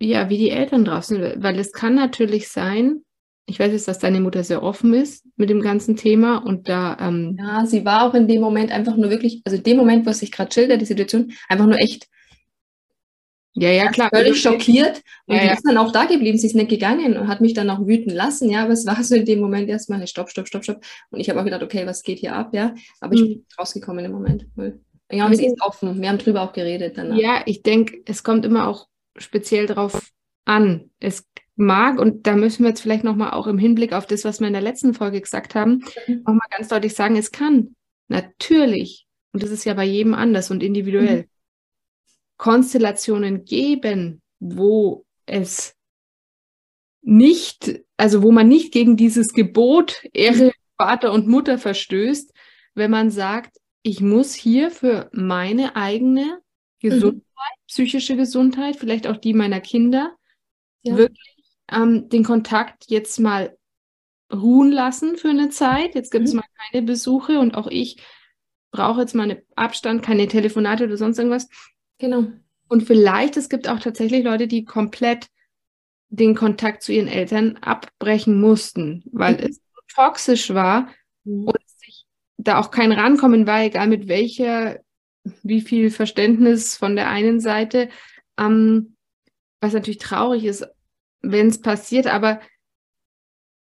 ja, 0.00 0.28
wie 0.28 0.38
die 0.38 0.50
Eltern 0.50 0.84
drauf 0.84 1.04
sind, 1.04 1.42
weil 1.42 1.58
es 1.58 1.72
kann 1.72 1.94
natürlich 1.94 2.48
sein, 2.48 3.04
ich 3.46 3.58
weiß 3.58 3.72
jetzt, 3.72 3.88
dass 3.88 3.98
deine 3.98 4.20
Mutter 4.20 4.42
sehr 4.42 4.62
offen 4.62 4.94
ist 4.94 5.26
mit 5.36 5.50
dem 5.50 5.60
ganzen 5.60 5.96
Thema 5.96 6.38
und 6.38 6.68
da. 6.68 6.96
Ähm, 7.00 7.36
ja, 7.38 7.66
sie 7.66 7.84
war 7.84 8.08
auch 8.08 8.14
in 8.14 8.26
dem 8.26 8.40
Moment 8.40 8.72
einfach 8.72 8.96
nur 8.96 9.10
wirklich, 9.10 9.42
also 9.44 9.56
in 9.58 9.62
dem 9.62 9.76
Moment, 9.76 10.06
was 10.06 10.22
ich 10.22 10.32
gerade 10.32 10.52
schilder, 10.52 10.76
die 10.76 10.86
Situation, 10.86 11.32
einfach 11.48 11.66
nur 11.66 11.78
echt. 11.78 12.08
Ja, 13.56 13.70
ja, 13.70 13.88
klar. 13.88 14.08
Völlig 14.12 14.40
schockiert. 14.40 15.02
Und 15.26 15.36
ja, 15.36 15.42
die 15.42 15.46
ja. 15.46 15.52
ist 15.52 15.62
dann 15.64 15.76
auch 15.76 15.92
da 15.92 16.06
geblieben. 16.06 16.38
Sie 16.38 16.48
ist 16.48 16.56
nicht 16.56 16.70
gegangen 16.70 17.16
und 17.16 17.28
hat 17.28 17.40
mich 17.40 17.54
dann 17.54 17.70
auch 17.70 17.86
wüten 17.86 18.10
lassen. 18.10 18.50
Ja, 18.50 18.64
aber 18.64 18.72
es 18.72 18.84
war 18.84 19.00
so 19.04 19.14
in 19.14 19.24
dem 19.24 19.38
Moment 19.38 19.68
erstmal, 19.68 20.04
stopp, 20.08 20.28
stopp, 20.30 20.48
stopp, 20.48 20.64
stopp. 20.64 20.80
Und 21.10 21.20
ich 21.20 21.30
habe 21.30 21.38
auch 21.38 21.44
gedacht, 21.44 21.62
okay, 21.62 21.86
was 21.86 22.02
geht 22.02 22.18
hier 22.18 22.34
ab? 22.34 22.52
Ja, 22.52 22.74
aber 23.00 23.14
ich 23.14 23.20
mhm. 23.20 23.26
bin 23.26 23.46
rausgekommen 23.56 24.04
im 24.04 24.10
Moment. 24.10 24.46
Ja, 25.10 25.26
und 25.26 25.36
sie 25.36 25.46
ist 25.46 25.60
offen. 25.60 26.00
Wir 26.00 26.08
haben 26.08 26.18
drüber 26.18 26.42
auch 26.42 26.52
geredet 26.52 26.96
danach. 26.96 27.16
Ja, 27.16 27.42
ich 27.46 27.62
denke, 27.62 28.02
es 28.06 28.22
kommt 28.22 28.44
immer 28.44 28.68
auch 28.68 28.88
speziell 29.16 29.66
drauf 29.66 30.10
an. 30.44 30.90
Es 30.98 31.26
mag, 31.56 31.98
und 31.98 32.26
da 32.26 32.34
müssen 32.36 32.64
wir 32.64 32.70
jetzt 32.70 32.80
vielleicht 32.80 33.04
nochmal 33.04 33.32
auch 33.32 33.46
im 33.46 33.58
Hinblick 33.58 33.92
auf 33.92 34.06
das, 34.06 34.24
was 34.24 34.40
wir 34.40 34.46
in 34.46 34.52
der 34.52 34.62
letzten 34.62 34.94
Folge 34.94 35.20
gesagt 35.20 35.54
haben, 35.54 35.84
mhm. 36.06 36.22
nochmal 36.26 36.48
ganz 36.50 36.68
deutlich 36.68 36.94
sagen, 36.94 37.16
es 37.16 37.30
kann 37.30 37.76
natürlich, 38.08 39.06
und 39.32 39.42
das 39.42 39.50
ist 39.50 39.64
ja 39.64 39.74
bei 39.74 39.84
jedem 39.84 40.14
anders 40.14 40.50
und 40.50 40.62
individuell, 40.62 41.22
mhm. 41.22 41.28
Konstellationen 42.36 43.44
geben, 43.44 44.20
wo 44.40 45.04
es 45.26 45.76
nicht, 47.02 47.80
also 47.96 48.22
wo 48.22 48.32
man 48.32 48.48
nicht 48.48 48.72
gegen 48.72 48.96
dieses 48.96 49.32
Gebot 49.32 50.02
Ehre 50.12 50.52
Vater 50.76 51.12
und 51.12 51.28
Mutter 51.28 51.58
verstößt, 51.58 52.32
wenn 52.74 52.90
man 52.90 53.10
sagt, 53.10 53.58
ich 53.84 54.00
muss 54.00 54.34
hier 54.34 54.70
für 54.70 55.10
meine 55.12 55.76
eigene 55.76 56.40
Gesundheit, 56.80 57.22
mhm. 57.22 57.66
psychische 57.68 58.16
Gesundheit, 58.16 58.76
vielleicht 58.76 59.06
auch 59.06 59.18
die 59.18 59.34
meiner 59.34 59.60
Kinder, 59.60 60.16
ja. 60.82 60.96
wirklich 60.96 61.54
ähm, 61.70 62.08
den 62.08 62.24
Kontakt 62.24 62.86
jetzt 62.88 63.20
mal 63.20 63.56
ruhen 64.32 64.72
lassen 64.72 65.18
für 65.18 65.28
eine 65.28 65.50
Zeit. 65.50 65.94
Jetzt 65.94 66.10
gibt 66.10 66.24
es 66.24 66.32
mhm. 66.32 66.40
mal 66.40 66.46
keine 66.70 66.82
Besuche 66.82 67.38
und 67.38 67.54
auch 67.54 67.66
ich 67.66 68.02
brauche 68.70 69.02
jetzt 69.02 69.14
mal 69.14 69.30
einen 69.30 69.42
Abstand, 69.54 70.02
keine 70.02 70.28
Telefonate 70.28 70.84
oder 70.84 70.96
sonst 70.96 71.18
irgendwas. 71.18 71.48
Genau. 71.98 72.26
Und 72.68 72.84
vielleicht, 72.84 73.36
es 73.36 73.50
gibt 73.50 73.68
auch 73.68 73.80
tatsächlich 73.80 74.24
Leute, 74.24 74.48
die 74.48 74.64
komplett 74.64 75.28
den 76.08 76.34
Kontakt 76.34 76.82
zu 76.82 76.92
ihren 76.92 77.08
Eltern 77.08 77.58
abbrechen 77.58 78.40
mussten, 78.40 79.04
weil 79.12 79.34
mhm. 79.34 79.40
es 79.40 79.60
toxisch 79.94 80.54
war 80.54 80.88
mhm. 81.24 81.48
und 81.48 81.63
da 82.44 82.60
auch 82.60 82.70
kein 82.70 82.92
Rankommen 82.92 83.46
war, 83.46 83.62
egal 83.62 83.88
mit 83.88 84.08
welcher, 84.08 84.80
wie 85.42 85.60
viel 85.60 85.90
Verständnis 85.90 86.76
von 86.76 86.96
der 86.96 87.08
einen 87.08 87.40
Seite, 87.40 87.88
ähm, 88.38 88.96
was 89.60 89.72
natürlich 89.72 89.98
traurig 89.98 90.44
ist, 90.44 90.66
wenn 91.22 91.48
es 91.48 91.60
passiert, 91.60 92.06
aber 92.06 92.40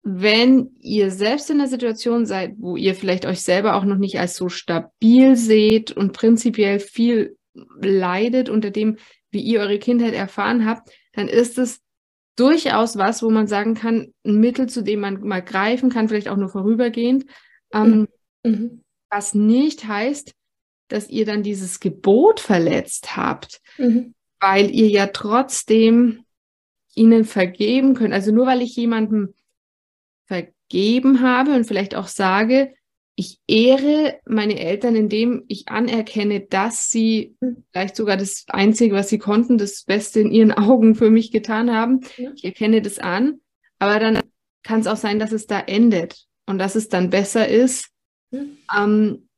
wenn 0.03 0.71
ihr 0.81 1.11
selbst 1.11 1.51
in 1.51 1.59
der 1.59 1.67
Situation 1.67 2.25
seid, 2.25 2.55
wo 2.57 2.77
ihr 2.77 2.95
vielleicht 2.95 3.27
euch 3.27 3.43
selber 3.43 3.75
auch 3.75 3.85
noch 3.85 3.99
nicht 3.99 4.19
als 4.19 4.37
so 4.37 4.49
stabil 4.49 5.37
seht 5.37 5.93
und 5.93 6.13
prinzipiell 6.13 6.81
viel 6.81 7.37
leidet 7.81 8.49
unter 8.49 8.71
dem, 8.71 8.97
wie 9.31 9.41
ihr 9.41 9.61
eure 9.61 9.79
Kindheit 9.79 10.15
erfahren 10.15 10.65
habt, 10.65 10.91
dann 11.13 11.29
ist 11.29 11.59
es 11.59 11.83
durchaus 12.37 12.97
was, 12.97 13.23
wo 13.23 13.31
man 13.31 13.47
sagen 13.47 13.75
kann, 13.75 14.15
ein 14.25 14.41
Mittel, 14.41 14.69
zu 14.69 14.83
dem 14.83 15.01
man 15.01 15.21
mal 15.21 15.43
greifen 15.43 15.91
kann, 15.91 16.09
vielleicht 16.09 16.29
auch 16.29 16.37
nur 16.37 16.49
vorübergehend, 16.49 17.27
ähm, 17.73 17.91
mhm. 17.91 18.09
Mhm. 18.45 18.83
Was 19.11 19.35
nicht 19.35 19.87
heißt, 19.87 20.33
dass 20.89 21.09
ihr 21.09 21.25
dann 21.25 21.43
dieses 21.43 21.81
Gebot 21.81 22.41
verletzt 22.41 23.17
habt, 23.17 23.61
mhm. 23.79 24.15
weil 24.41 24.71
ihr 24.71 24.89
ja 24.89 25.07
trotzdem 25.09 26.25
ihnen 26.95 27.25
vergeben 27.25 27.95
könnt. 27.95 28.13
Also 28.13 28.33
nur 28.33 28.47
weil 28.47 28.63
ich 28.63 28.77
jemandem 28.77 29.35
vergeben 30.27 31.21
habe 31.21 31.55
und 31.55 31.65
vielleicht 31.65 31.95
auch 31.95 32.09
sage, 32.09 32.75
ich 33.17 33.39
ehre 33.47 34.19
meine 34.25 34.59
Eltern, 34.59 34.97
indem 34.97 35.45
ich 35.47 35.69
anerkenne, 35.69 36.41
dass 36.41 36.91
sie 36.91 37.37
mhm. 37.41 37.65
vielleicht 37.71 37.97
sogar 37.97 38.17
das 38.17 38.45
Einzige, 38.49 38.95
was 38.95 39.09
sie 39.09 39.19
konnten, 39.19 39.59
das 39.59 39.85
Beste 39.85 40.21
in 40.21 40.31
ihren 40.31 40.53
Augen 40.53 40.95
für 40.95 41.11
mich 41.11 41.31
getan 41.31 41.71
haben. 41.71 42.01
Ja. 42.17 42.31
Ich 42.35 42.45
erkenne 42.45 42.81
das 42.81 42.99
an, 42.99 43.41
aber 43.79 44.01
dann 44.01 44.21
kann 44.63 44.81
es 44.81 44.87
auch 44.87 44.97
sein, 44.97 45.19
dass 45.19 45.33
es 45.33 45.47
da 45.47 45.61
endet 45.61 46.27
und 46.47 46.59
dass 46.59 46.75
es 46.75 46.89
dann 46.89 47.11
besser 47.11 47.47
ist, 47.47 47.91
ähm, 48.33 49.29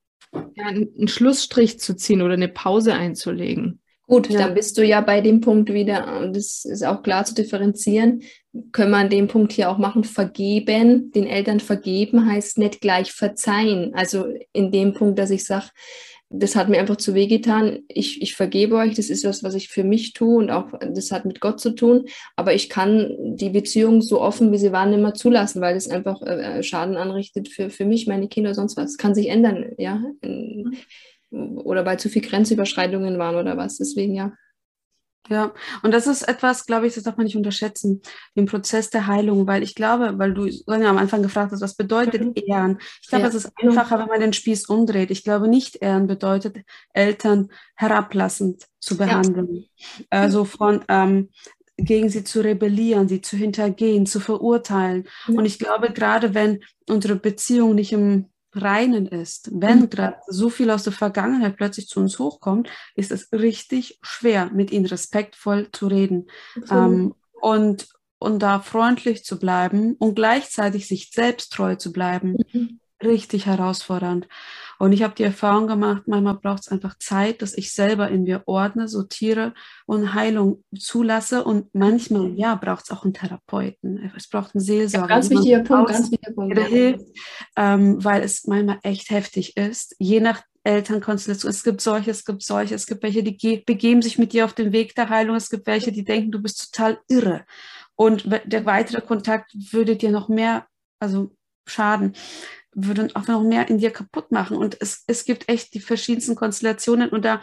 ja, 0.55 0.65
einen 0.65 1.09
Schlussstrich 1.09 1.79
zu 1.79 1.95
ziehen 1.95 2.23
oder 2.23 2.35
eine 2.35 2.49
Pause 2.49 2.95
einzulegen. 2.95 3.81
Gut, 4.07 4.29
ja. 4.29 4.41
dann 4.41 4.55
bist 4.55 4.77
du 4.77 4.85
ja 4.85 5.01
bei 5.01 5.21
dem 5.21 5.41
Punkt 5.41 5.73
wieder, 5.73 6.31
das 6.33 6.65
ist 6.65 6.85
auch 6.85 7.03
klar 7.03 7.25
zu 7.25 7.35
differenzieren, 7.35 8.23
können 8.73 8.91
wir 8.91 8.99
an 8.99 9.09
dem 9.09 9.29
Punkt 9.29 9.53
hier 9.53 9.71
auch 9.71 9.79
machen, 9.79 10.05
vergeben, 10.05 11.11
den 11.13 11.27
Eltern 11.27 11.61
vergeben 11.61 12.31
heißt 12.31 12.59
nicht 12.59 12.81
gleich 12.81 13.13
verzeihen. 13.13 13.93
Also 13.95 14.27
in 14.53 14.71
dem 14.71 14.93
Punkt, 14.93 15.19
dass 15.19 15.31
ich 15.31 15.45
sage, 15.45 15.67
das 16.29 16.57
hat 16.57 16.69
mir 16.69 16.79
einfach 16.79 16.97
zu 16.97 17.15
weh 17.15 17.27
getan. 17.27 17.81
Ich, 17.89 18.23
ich 18.23 18.35
vergebe 18.35 18.77
euch, 18.77 18.95
das 18.95 19.11
ist 19.11 19.25
was, 19.25 19.43
was 19.43 19.55
ich 19.55 19.69
für 19.69 19.85
mich 19.85 20.13
tue 20.13 20.39
und 20.39 20.51
auch 20.51 20.73
das 20.81 21.13
hat 21.13 21.25
mit 21.25 21.41
Gott 21.41 21.61
zu 21.61 21.75
tun. 21.75 22.07
Aber 22.37 22.55
ich 22.55 22.69
kann 22.69 23.15
die 23.37 23.51
Beziehung 23.51 24.03
so 24.03 24.21
offen, 24.21 24.53
wie 24.53 24.59
sie 24.59 24.73
waren, 24.73 24.93
immer 24.93 25.15
zulassen, 25.15 25.61
weil 25.61 25.75
das 25.75 25.89
einfach 25.89 26.23
äh, 26.23 26.63
Schaden 26.63 26.97
anrichtet 26.97 27.49
für, 27.49 27.71
für 27.71 27.85
mich, 27.85 28.07
meine 28.07 28.29
Kinder, 28.29 28.55
sonst 28.55 28.77
was. 28.77 28.93
Das 28.93 28.99
kann 28.99 29.15
sich 29.15 29.29
ändern, 29.29 29.73
ja. 29.79 30.03
Oder 31.31 31.85
weil 31.87 31.99
zu 31.99 32.09
viel 32.09 32.23
Grenzüberschreitungen 32.23 33.19
waren 33.19 33.37
oder 33.37 33.57
was. 33.57 33.79
Deswegen 33.79 34.15
ja. 34.15 34.33
Ja, 35.29 35.53
und 35.83 35.95
das 35.95 36.09
ist 36.09 36.23
etwas, 36.23 36.67
glaube 36.67 36.87
ich, 36.87 36.95
das 36.95 37.05
darf 37.05 37.17
man 37.17 37.25
nicht 37.25 37.37
unterschätzen, 37.37 38.03
den 38.37 38.47
Prozess 38.47 38.91
der 38.91 39.07
Heilung, 39.07 39.47
weil 39.47 39.63
ich 39.63 39.77
glaube, 39.77 40.19
weil 40.19 40.35
du 40.35 40.51
Sonja 40.51 40.91
am 40.91 40.99
Anfang 40.99 41.23
gefragt 41.23 41.53
hast, 41.53 41.61
was 41.61 41.77
bedeutet 41.77 42.23
mhm. 42.23 42.33
Ehren? 42.35 42.79
Ich 43.01 43.09
glaube, 43.09 43.23
ja. 43.23 43.29
es 43.29 43.37
ist 43.37 43.53
einfacher, 43.63 44.01
wenn 44.01 44.09
man 44.09 44.21
den 44.21 44.33
Spieß 44.33 44.67
umdreht. 44.67 45.13
Ich 45.13 45.23
glaube, 45.23 45.47
nicht 45.47 45.77
Ehren 45.77 46.09
bedeutet, 46.09 46.59
Eltern 46.93 47.51
herablassend 47.77 48.67
zu 48.81 48.97
behandeln. 48.97 49.67
Ja. 49.99 50.05
Also 50.11 50.45
von 50.45 50.85
ähm, 50.89 51.29
gegen 51.85 52.09
sie 52.09 52.25
zu 52.25 52.41
rebellieren, 52.41 53.09
sie 53.09 53.21
zu 53.21 53.37
hintergehen, 53.37 54.07
zu 54.07 54.21
verurteilen. 54.21 55.09
Mhm. 55.27 55.37
Und 55.37 55.45
ich 55.45 55.59
glaube, 55.59 55.93
gerade 55.93 56.35
wenn 56.35 56.61
unsere 56.89 57.17
Beziehung 57.17 57.75
nicht 57.75 57.93
im 57.93 58.27
Reinen 58.55 59.07
ist. 59.07 59.51
Wenn 59.53 59.81
mhm. 59.81 59.91
gerade 59.91 60.17
so 60.27 60.51
viel 60.51 60.71
aus 60.71 60.83
der 60.83 60.93
Vergangenheit 60.93 61.57
plötzlich 61.57 61.89
zu 61.89 62.01
uns 62.01 62.19
hochkommt, 62.19 62.69
ist 62.95 63.11
es 63.11 63.33
richtig 63.33 63.99
schwer, 64.03 64.51
mit 64.53 64.71
ihnen 64.71 64.85
respektvoll 64.85 65.69
zu 65.73 65.87
reden 65.87 66.27
ähm, 66.71 67.15
und, 67.41 67.89
und 68.19 68.41
da 68.41 68.61
freundlich 68.61 69.25
zu 69.25 69.39
bleiben 69.39 69.95
und 69.95 70.15
gleichzeitig 70.15 70.87
sich 70.87 71.11
selbst 71.13 71.53
treu 71.55 71.77
zu 71.77 71.93
bleiben. 71.93 72.37
Mhm 72.53 72.79
richtig 73.03 73.47
herausfordernd. 73.47 74.29
Und 74.83 74.91
ich 74.91 75.05
habe 75.05 75.15
die 75.15 75.23
Erfahrung 75.23 75.69
gemacht, 75.69 76.09
manchmal 76.09 76.35
braucht 76.35 76.63
es 76.63 76.69
einfach 76.69 76.99
Zeit, 76.99 77.41
dass 77.41 77.57
ich 77.57 77.73
selber 77.73 78.09
in 78.09 78.25
mir 78.25 78.43
ordne, 78.47 78.89
sortiere 78.89 79.55
und 79.87 80.13
Heilung 80.13 80.65
zulasse. 80.77 81.45
Und 81.45 81.73
manchmal, 81.73 82.33
ja, 82.35 82.57
braucht 82.57 82.87
es 82.87 82.91
auch 82.91 83.05
einen 83.05 83.15
Therapeuten. 83.15 84.11
Es 84.17 84.27
braucht 84.27 84.57
einen 84.57 84.61
Seelsorger. 84.61 85.07
Ja, 85.07 85.15
ganz 85.15 85.31
wichtiger 85.31 85.61
Punkt, 85.61 85.93
ganz 85.93 86.11
wichtiger 86.11 86.33
Punkt. 86.33 86.57
Der 86.57 86.65
hilft, 86.65 87.07
ähm, 87.57 88.05
weil 88.05 88.25
es 88.25 88.45
manchmal 88.49 88.81
echt 88.83 89.11
heftig 89.11 89.57
ist. 89.57 89.95
Je 90.01 90.19
nach 90.19 90.43
Elternkonstellation. 90.65 91.51
Es 91.51 91.63
gibt 91.63 91.81
solche, 91.81 92.11
es 92.11 92.25
gibt 92.25 92.43
solche, 92.43 92.75
es 92.75 92.89
gibt 92.89 93.05
welche, 93.05 93.23
die 93.23 93.63
begeben 93.65 94.03
sich 94.03 94.19
mit 94.19 94.33
dir 94.33 94.45
auf 94.45 94.53
den 94.53 94.73
Weg 94.73 94.97
der 94.97 95.11
Heilung. 95.11 95.37
Es 95.37 95.49
gibt 95.49 95.69
welche, 95.69 95.93
die 95.93 96.03
denken, 96.03 96.33
du 96.33 96.43
bist 96.43 96.75
total 96.75 96.99
irre. 97.07 97.45
Und 97.95 98.25
der 98.47 98.67
weitere 98.67 99.01
Kontakt 99.01 99.53
würde 99.55 99.95
dir 99.95 100.11
noch 100.11 100.29
mehr, 100.29 100.67
also 100.99 101.31
schaden 101.69 102.17
würde 102.75 103.09
auch 103.15 103.27
noch 103.27 103.43
mehr 103.43 103.69
in 103.69 103.79
dir 103.79 103.91
kaputt 103.91 104.33
machen. 104.33 104.57
Und 104.57 104.81
es, 104.81 105.05
es 105.07 105.25
gibt 105.25 105.49
echt 105.49 105.75
die 105.75 105.81
verschiedensten 105.81 106.35
Konstellationen 106.35 107.11
und 107.11 107.25
da 107.25 107.41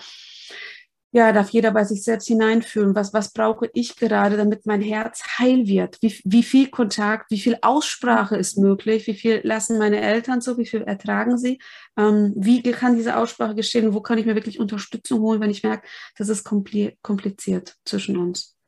ja, 1.12 1.32
darf 1.32 1.50
jeder 1.50 1.72
bei 1.72 1.84
sich 1.86 2.04
selbst 2.04 2.28
hineinfühlen. 2.28 2.94
Was, 2.94 3.13
was 3.13 3.34
brauche 3.34 3.68
ich 3.74 3.96
gerade, 3.96 4.38
damit 4.38 4.68
mein 4.68 4.82
Herz 4.82 5.24
heil 5.39 5.65
wird? 5.65 5.98
Wie, 6.02 6.20
wie 6.24 6.44
viel 6.44 6.70
Kontakt, 6.70 7.32
wie 7.32 7.39
viel 7.39 7.58
Aussprache 7.63 8.36
ist 8.36 8.58
möglich? 8.58 9.08
Wie 9.08 9.15
viel 9.15 9.42
lassen 9.44 9.80
meine 9.80 10.02
Eltern 10.02 10.42
so? 10.42 10.58
Wie 10.60 10.68
viel 10.68 10.84
ertragen 10.84 11.38
sie? 11.38 11.60
Ähm, 11.98 12.34
wie 12.36 12.62
kann 12.62 12.96
diese 12.96 13.18
Aussprache 13.18 13.56
geschehen? 13.56 13.94
Wo 13.94 14.02
kann 14.02 14.20
ich 14.20 14.28
mir 14.28 14.36
wirklich 14.36 14.60
Unterstützung 14.60 15.22
holen, 15.22 15.42
wenn 15.42 15.50
ich 15.50 15.63
merke, 15.63 15.88
das 16.18 16.30
ist 16.30 16.44
kompliziert 16.44 17.76
zwischen 17.86 18.18
uns? 18.18 18.59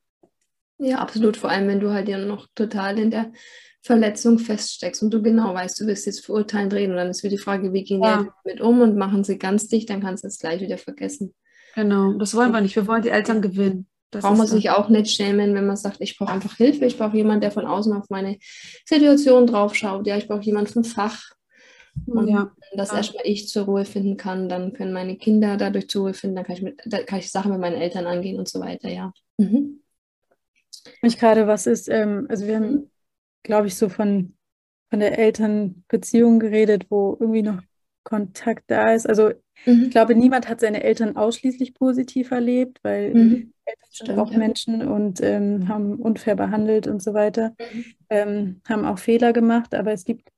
Ja, 0.82 0.98
absolut. 0.98 1.38
Vor 1.38 1.50
allem, 1.50 1.68
wenn 1.68 1.80
du 1.80 1.92
halt 1.92 2.10
ja 2.10 2.18
noch 2.18 2.48
total 2.56 2.98
in 2.98 3.12
der 3.12 3.32
Verletzung 3.84 4.40
feststeckst 4.40 5.04
und 5.04 5.14
du 5.14 5.22
genau 5.22 5.54
weißt, 5.54 5.80
du 5.80 5.88
wirst 5.88 6.06
jetzt 6.08 6.26
verurteilen 6.26 6.70
drehen 6.70 6.92
und 6.92 6.98
dann 6.98 7.10
ist 7.10 7.24
wieder 7.24 7.36
die 7.36 7.42
Frage, 7.42 7.72
wie 7.72 7.84
gehen 7.84 8.04
ja. 8.04 8.24
die 8.24 8.30
damit 8.44 8.62
um 8.62 8.82
und 8.82 8.98
machen 8.98 9.24
sie 9.24 9.38
ganz 9.38 9.68
dicht, 9.68 9.90
dann 9.90 10.02
kannst 10.02 10.24
du 10.24 10.28
es 10.28 10.40
gleich 10.40 10.62
wieder 10.62 10.78
vergessen. 10.78 11.34
Genau, 11.76 12.14
das 12.14 12.36
wollen 12.36 12.52
wir 12.52 12.62
nicht. 12.62 12.76
Wir 12.76 12.88
wollen 12.88 13.02
die 13.02 13.10
Eltern 13.10 13.42
gewinnen. 13.42 13.88
Das 14.10 14.24
braucht 14.24 14.38
man 14.38 14.48
sich 14.48 14.70
auch 14.72 14.90
nicht 14.90 15.10
schämen, 15.10 15.56
wenn 15.56 15.66
man 15.66 15.78
sagt, 15.78 15.98
ich 16.02 16.18
brauche 16.18 16.34
einfach 16.34 16.58
Hilfe, 16.58 16.86
ich 16.86 16.98
brauche 16.98 17.16
jemanden, 17.16 17.42
der 17.42 17.52
von 17.52 17.66
außen 17.66 17.94
auf 17.94 18.10
meine 18.10 18.38
Situation 18.86 19.48
draufschaut. 19.48 20.06
Ja, 20.06 20.18
ich 20.18 20.28
brauche 20.28 20.42
jemanden 20.42 20.74
vom 20.74 20.84
Fach. 20.84 21.24
Und 22.06 22.28
ja. 22.28 22.52
dass 22.76 22.92
ja. 22.92 22.98
erstmal 22.98 23.26
ich 23.26 23.48
zur 23.48 23.66
Ruhe 23.66 23.86
finden 23.86 24.18
kann, 24.18 24.50
dann 24.50 24.74
können 24.74 24.94
meine 24.94 25.18
Kinder 25.18 25.58
dadurch 25.58 25.90
zur 25.90 26.04
Ruhe 26.04 26.14
finden, 26.14 26.38
dann 26.38 26.46
kann 26.46 26.56
ich, 26.56 26.62
mit, 26.62 26.80
da 26.86 27.04
kann 27.04 27.20
ich 27.20 27.32
Sachen 27.32 27.52
mit 27.52 27.60
meinen 27.60 27.82
Eltern 27.82 28.08
angehen 28.08 28.40
und 28.40 28.48
so 28.48 28.60
weiter, 28.60 28.90
ja. 28.90 29.12
Mhm. 29.38 29.81
Mich 31.02 31.20
gerade, 31.20 31.48
was 31.48 31.68
ist, 31.68 31.90
ähm, 31.90 32.28
also 32.30 32.48
wir 32.48 32.56
haben 32.56 32.92
glaube 33.44 33.68
ich, 33.68 33.76
so 33.76 33.90
von, 33.90 34.34
von 34.90 35.00
der 35.00 35.18
Elternbeziehung 35.18 36.40
geredet, 36.40 36.88
wo 36.90 37.18
irgendwie 37.20 37.44
noch 37.44 37.62
Kontakt 38.04 38.64
da 38.68 38.94
ist. 38.94 39.08
Also 39.08 39.32
mhm. 39.66 39.84
ich 39.84 39.92
glaube, 39.92 40.16
niemand 40.16 40.50
hat 40.50 40.60
seine 40.60 40.84
Eltern 40.84 41.16
ausschließlich 41.16 41.74
positiv 41.76 42.32
erlebt, 42.32 42.80
weil 42.84 43.14
mhm. 43.14 43.54
Eltern 43.66 43.90
sind 43.92 44.06
Stimmt, 44.08 44.20
auch 44.20 44.32
ja. 44.32 44.38
Menschen 44.38 44.88
und 44.88 45.22
ähm, 45.22 45.68
haben 45.68 45.96
unfair 45.96 46.36
behandelt 46.36 46.88
und 46.88 47.02
so 47.02 47.14
weiter, 47.14 47.56
mhm. 47.60 47.86
ähm, 48.10 48.62
haben 48.68 48.86
auch 48.86 49.00
Fehler 49.00 49.34
gemacht, 49.34 49.76
aber 49.76 49.92
es 49.92 50.04
gibt 50.04 50.30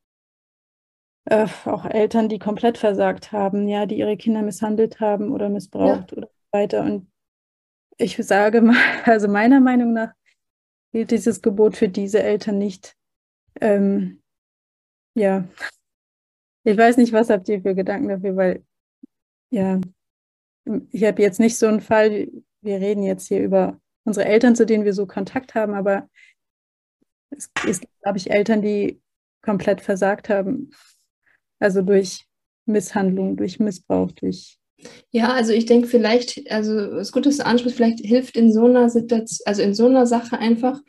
äh, 1.25 1.47
auch 1.65 1.85
Eltern, 1.85 2.27
die 2.27 2.39
komplett 2.39 2.77
versagt 2.77 3.31
haben, 3.31 3.67
ja, 3.69 3.85
die 3.85 3.97
ihre 3.97 4.17
Kinder 4.17 4.41
misshandelt 4.41 4.99
haben 4.99 5.31
oder 5.31 5.47
missbraucht 5.49 6.11
ja. 6.11 6.17
oder 6.17 6.29
weiter. 6.51 6.81
Und 6.81 7.07
ich 7.97 8.17
sage 8.17 8.61
mal, 8.61 8.75
also 9.05 9.29
meiner 9.29 9.61
Meinung 9.61 9.93
nach 9.93 10.11
gilt 10.93 11.11
dieses 11.11 11.41
Gebot 11.41 11.75
für 11.75 11.89
diese 11.89 12.23
Eltern 12.23 12.57
nicht. 12.57 12.95
Ähm, 13.59 14.21
ja, 15.15 15.47
ich 16.63 16.77
weiß 16.77 16.97
nicht, 16.97 17.11
was 17.11 17.29
habt 17.29 17.49
ihr 17.49 17.61
für 17.61 17.75
Gedanken 17.75 18.07
dafür, 18.07 18.35
weil 18.35 18.65
ja, 19.49 19.81
ich 20.91 21.03
habe 21.03 21.21
jetzt 21.21 21.39
nicht 21.39 21.57
so 21.57 21.67
einen 21.67 21.81
Fall, 21.81 22.29
wir 22.61 22.77
reden 22.77 23.03
jetzt 23.03 23.27
hier 23.27 23.43
über 23.43 23.79
unsere 24.05 24.25
Eltern, 24.25 24.55
zu 24.55 24.65
denen 24.65 24.85
wir 24.85 24.93
so 24.93 25.05
Kontakt 25.05 25.55
haben, 25.55 25.73
aber 25.73 26.09
es, 27.31 27.49
es 27.67 27.81
gibt, 27.81 28.01
glaube 28.01 28.17
ich, 28.17 28.31
Eltern, 28.31 28.61
die 28.61 29.01
komplett 29.41 29.81
versagt 29.81 30.29
haben. 30.29 30.71
Also 31.59 31.81
durch 31.81 32.25
Misshandlung, 32.65 33.35
durch 33.35 33.59
Missbrauch, 33.59 34.11
durch 34.11 34.57
ja, 35.11 35.31
also 35.33 35.53
ich 35.53 35.65
denke 35.65 35.87
vielleicht, 35.87 36.49
also 36.51 36.73
es 36.73 37.07
ist 37.07 37.11
gut, 37.11 37.25
dass 37.25 37.37
du 37.37 37.45
ansprichst, 37.45 37.77
vielleicht 37.77 37.99
hilft 37.99 38.35
in 38.35 38.51
so 38.51 38.65
einer 38.65 38.89
Situation, 38.89 39.39
also 39.45 39.61
in 39.61 39.73
so 39.73 39.87
einer 39.87 40.05
Sache 40.05 40.37
einfach 40.37 40.79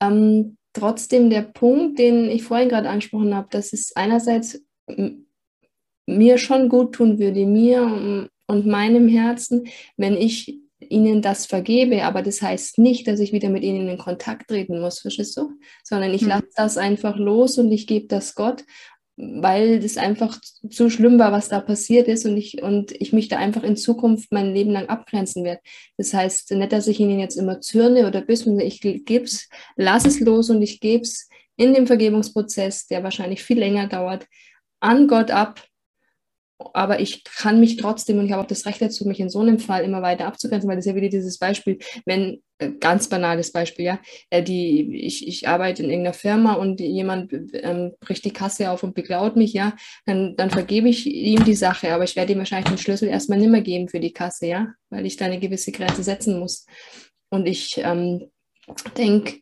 ähm, 0.00 0.56
trotzdem 0.72 1.30
der 1.30 1.42
Punkt, 1.42 1.98
den 1.98 2.28
ich 2.28 2.42
vorhin 2.42 2.68
gerade 2.68 2.88
angesprochen 2.88 3.34
habe, 3.34 3.48
dass 3.50 3.72
es 3.72 3.94
einerseits 3.96 4.62
mir 6.06 6.38
schon 6.38 6.68
gut 6.68 6.94
tun 6.94 7.18
würde, 7.18 7.46
mir 7.46 8.28
und 8.46 8.66
meinem 8.66 9.08
Herzen, 9.08 9.68
wenn 9.96 10.16
ich 10.16 10.58
ihnen 10.88 11.22
das 11.22 11.46
vergebe, 11.46 12.04
aber 12.04 12.22
das 12.22 12.42
heißt 12.42 12.78
nicht, 12.78 13.06
dass 13.06 13.20
ich 13.20 13.32
wieder 13.32 13.48
mit 13.48 13.62
ihnen 13.62 13.88
in 13.88 13.98
Kontakt 13.98 14.48
treten 14.48 14.80
muss, 14.80 14.98
verstehst 14.98 15.36
du? 15.36 15.52
Sondern 15.84 16.12
ich 16.12 16.22
hm. 16.22 16.28
lasse 16.28 16.48
das 16.56 16.76
einfach 16.76 17.16
los 17.16 17.58
und 17.58 17.70
ich 17.70 17.86
gebe 17.86 18.08
das 18.08 18.34
Gott 18.34 18.64
weil 19.16 19.80
das 19.80 19.96
einfach 19.96 20.40
zu 20.70 20.88
schlimm 20.90 21.18
war, 21.18 21.32
was 21.32 21.48
da 21.48 21.60
passiert 21.60 22.08
ist 22.08 22.24
und 22.24 22.36
ich, 22.36 22.62
und 22.62 22.92
ich 22.92 23.12
mich 23.12 23.28
da 23.28 23.38
einfach 23.38 23.62
in 23.62 23.76
Zukunft 23.76 24.32
mein 24.32 24.54
Leben 24.54 24.70
lang 24.70 24.88
abgrenzen 24.88 25.44
werde. 25.44 25.60
Das 25.98 26.14
heißt 26.14 26.52
nicht, 26.52 26.72
dass 26.72 26.86
ich 26.86 26.98
ihnen 26.98 27.20
jetzt 27.20 27.36
immer 27.36 27.60
zürne 27.60 28.06
oder 28.06 28.22
bis, 28.22 28.46
ich 28.46 28.80
gebe 28.80 29.24
es, 29.24 29.48
lass 29.76 30.04
es 30.06 30.20
los 30.20 30.50
und 30.50 30.62
ich 30.62 30.80
gebe 30.80 31.02
es 31.02 31.28
in 31.56 31.74
dem 31.74 31.86
Vergebungsprozess, 31.86 32.86
der 32.86 33.02
wahrscheinlich 33.02 33.42
viel 33.42 33.58
länger 33.58 33.86
dauert, 33.86 34.26
an 34.80 35.06
Gott 35.06 35.30
ab 35.30 35.62
aber 36.74 37.00
ich 37.00 37.24
kann 37.24 37.60
mich 37.60 37.76
trotzdem 37.76 38.18
und 38.18 38.26
ich 38.26 38.32
habe 38.32 38.42
auch 38.42 38.46
das 38.46 38.66
Recht 38.66 38.80
dazu, 38.80 39.06
mich 39.06 39.20
in 39.20 39.30
so 39.30 39.40
einem 39.40 39.58
Fall 39.58 39.84
immer 39.84 40.02
weiter 40.02 40.26
abzugrenzen, 40.26 40.68
weil 40.68 40.76
das 40.76 40.86
ist 40.86 40.90
ja 40.90 40.96
wieder 40.96 41.08
dieses 41.08 41.38
Beispiel, 41.38 41.78
wenn, 42.04 42.42
äh, 42.58 42.70
ganz 42.80 43.08
banales 43.08 43.52
Beispiel, 43.52 43.84
ja, 43.84 44.00
äh, 44.30 44.42
die, 44.42 45.04
ich, 45.04 45.26
ich 45.26 45.48
arbeite 45.48 45.82
in 45.82 45.90
irgendeiner 45.90 46.14
Firma 46.14 46.54
und 46.54 46.80
jemand 46.80 47.32
ähm, 47.54 47.92
bricht 48.00 48.24
die 48.24 48.32
Kasse 48.32 48.70
auf 48.70 48.82
und 48.82 48.94
beklaut 48.94 49.36
mich, 49.36 49.52
ja, 49.52 49.76
dann, 50.06 50.36
dann 50.36 50.50
vergebe 50.50 50.88
ich 50.88 51.06
ihm 51.06 51.44
die 51.44 51.54
Sache, 51.54 51.92
aber 51.92 52.04
ich 52.04 52.16
werde 52.16 52.32
ihm 52.32 52.38
wahrscheinlich 52.38 52.70
den 52.70 52.78
Schlüssel 52.78 53.08
erstmal 53.08 53.38
nimmer 53.38 53.60
geben 53.60 53.88
für 53.88 54.00
die 54.00 54.12
Kasse, 54.12 54.46
ja, 54.46 54.68
weil 54.90 55.06
ich 55.06 55.16
da 55.16 55.26
eine 55.26 55.40
gewisse 55.40 55.72
Grenze 55.72 56.02
setzen 56.02 56.38
muss. 56.38 56.66
Und 57.30 57.46
ich 57.46 57.78
ähm, 57.78 58.30
denke, 58.96 59.40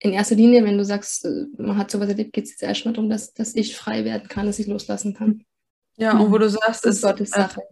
in 0.00 0.12
erster 0.12 0.34
Linie, 0.34 0.64
wenn 0.64 0.78
du 0.78 0.84
sagst, 0.84 1.24
äh, 1.24 1.46
man 1.58 1.78
hat 1.78 1.90
sowas 1.90 2.08
erlebt, 2.08 2.32
geht 2.32 2.44
es 2.44 2.50
jetzt 2.50 2.62
erstmal 2.62 2.94
darum, 2.94 3.10
dass, 3.10 3.32
dass 3.32 3.54
ich 3.54 3.76
frei 3.76 4.04
werden 4.04 4.28
kann, 4.28 4.46
dass 4.46 4.58
ich 4.58 4.66
loslassen 4.66 5.14
kann. 5.14 5.44
Ja, 5.96 6.18
und 6.18 6.30
wo 6.30 6.38
du 6.38 6.48
sagst, 6.48 6.84
das 6.84 6.96
ist 6.96 7.02
Gottes 7.02 7.32
äh, 7.32 7.40
Sache. 7.40 7.62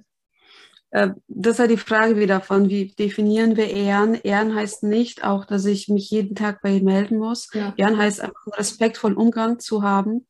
Äh, 0.91 1.11
das 1.27 1.55
ist 1.55 1.59
ja 1.59 1.67
die 1.67 1.77
Frage 1.77 2.17
wieder 2.17 2.41
von, 2.41 2.69
wie 2.69 2.95
definieren 2.95 3.57
wir 3.57 3.69
Ehren? 3.69 4.15
Ehren 4.15 4.55
heißt 4.55 4.85
nicht 4.85 5.25
auch, 5.25 5.45
dass 5.45 5.65
ich 5.65 5.89
mich 5.89 6.11
jeden 6.11 6.37
Tag 6.37 6.63
bei 6.63 6.77
ihm 6.77 6.85
melden 6.85 7.19
muss. 7.19 7.49
Ja. 7.53 7.75
Ehren 7.77 7.99
heißt 7.99 8.21
einfach 8.21 8.47
respektvollen 8.57 9.17
Umgang 9.17 9.59
zu 9.59 9.83
haben, 9.83 10.27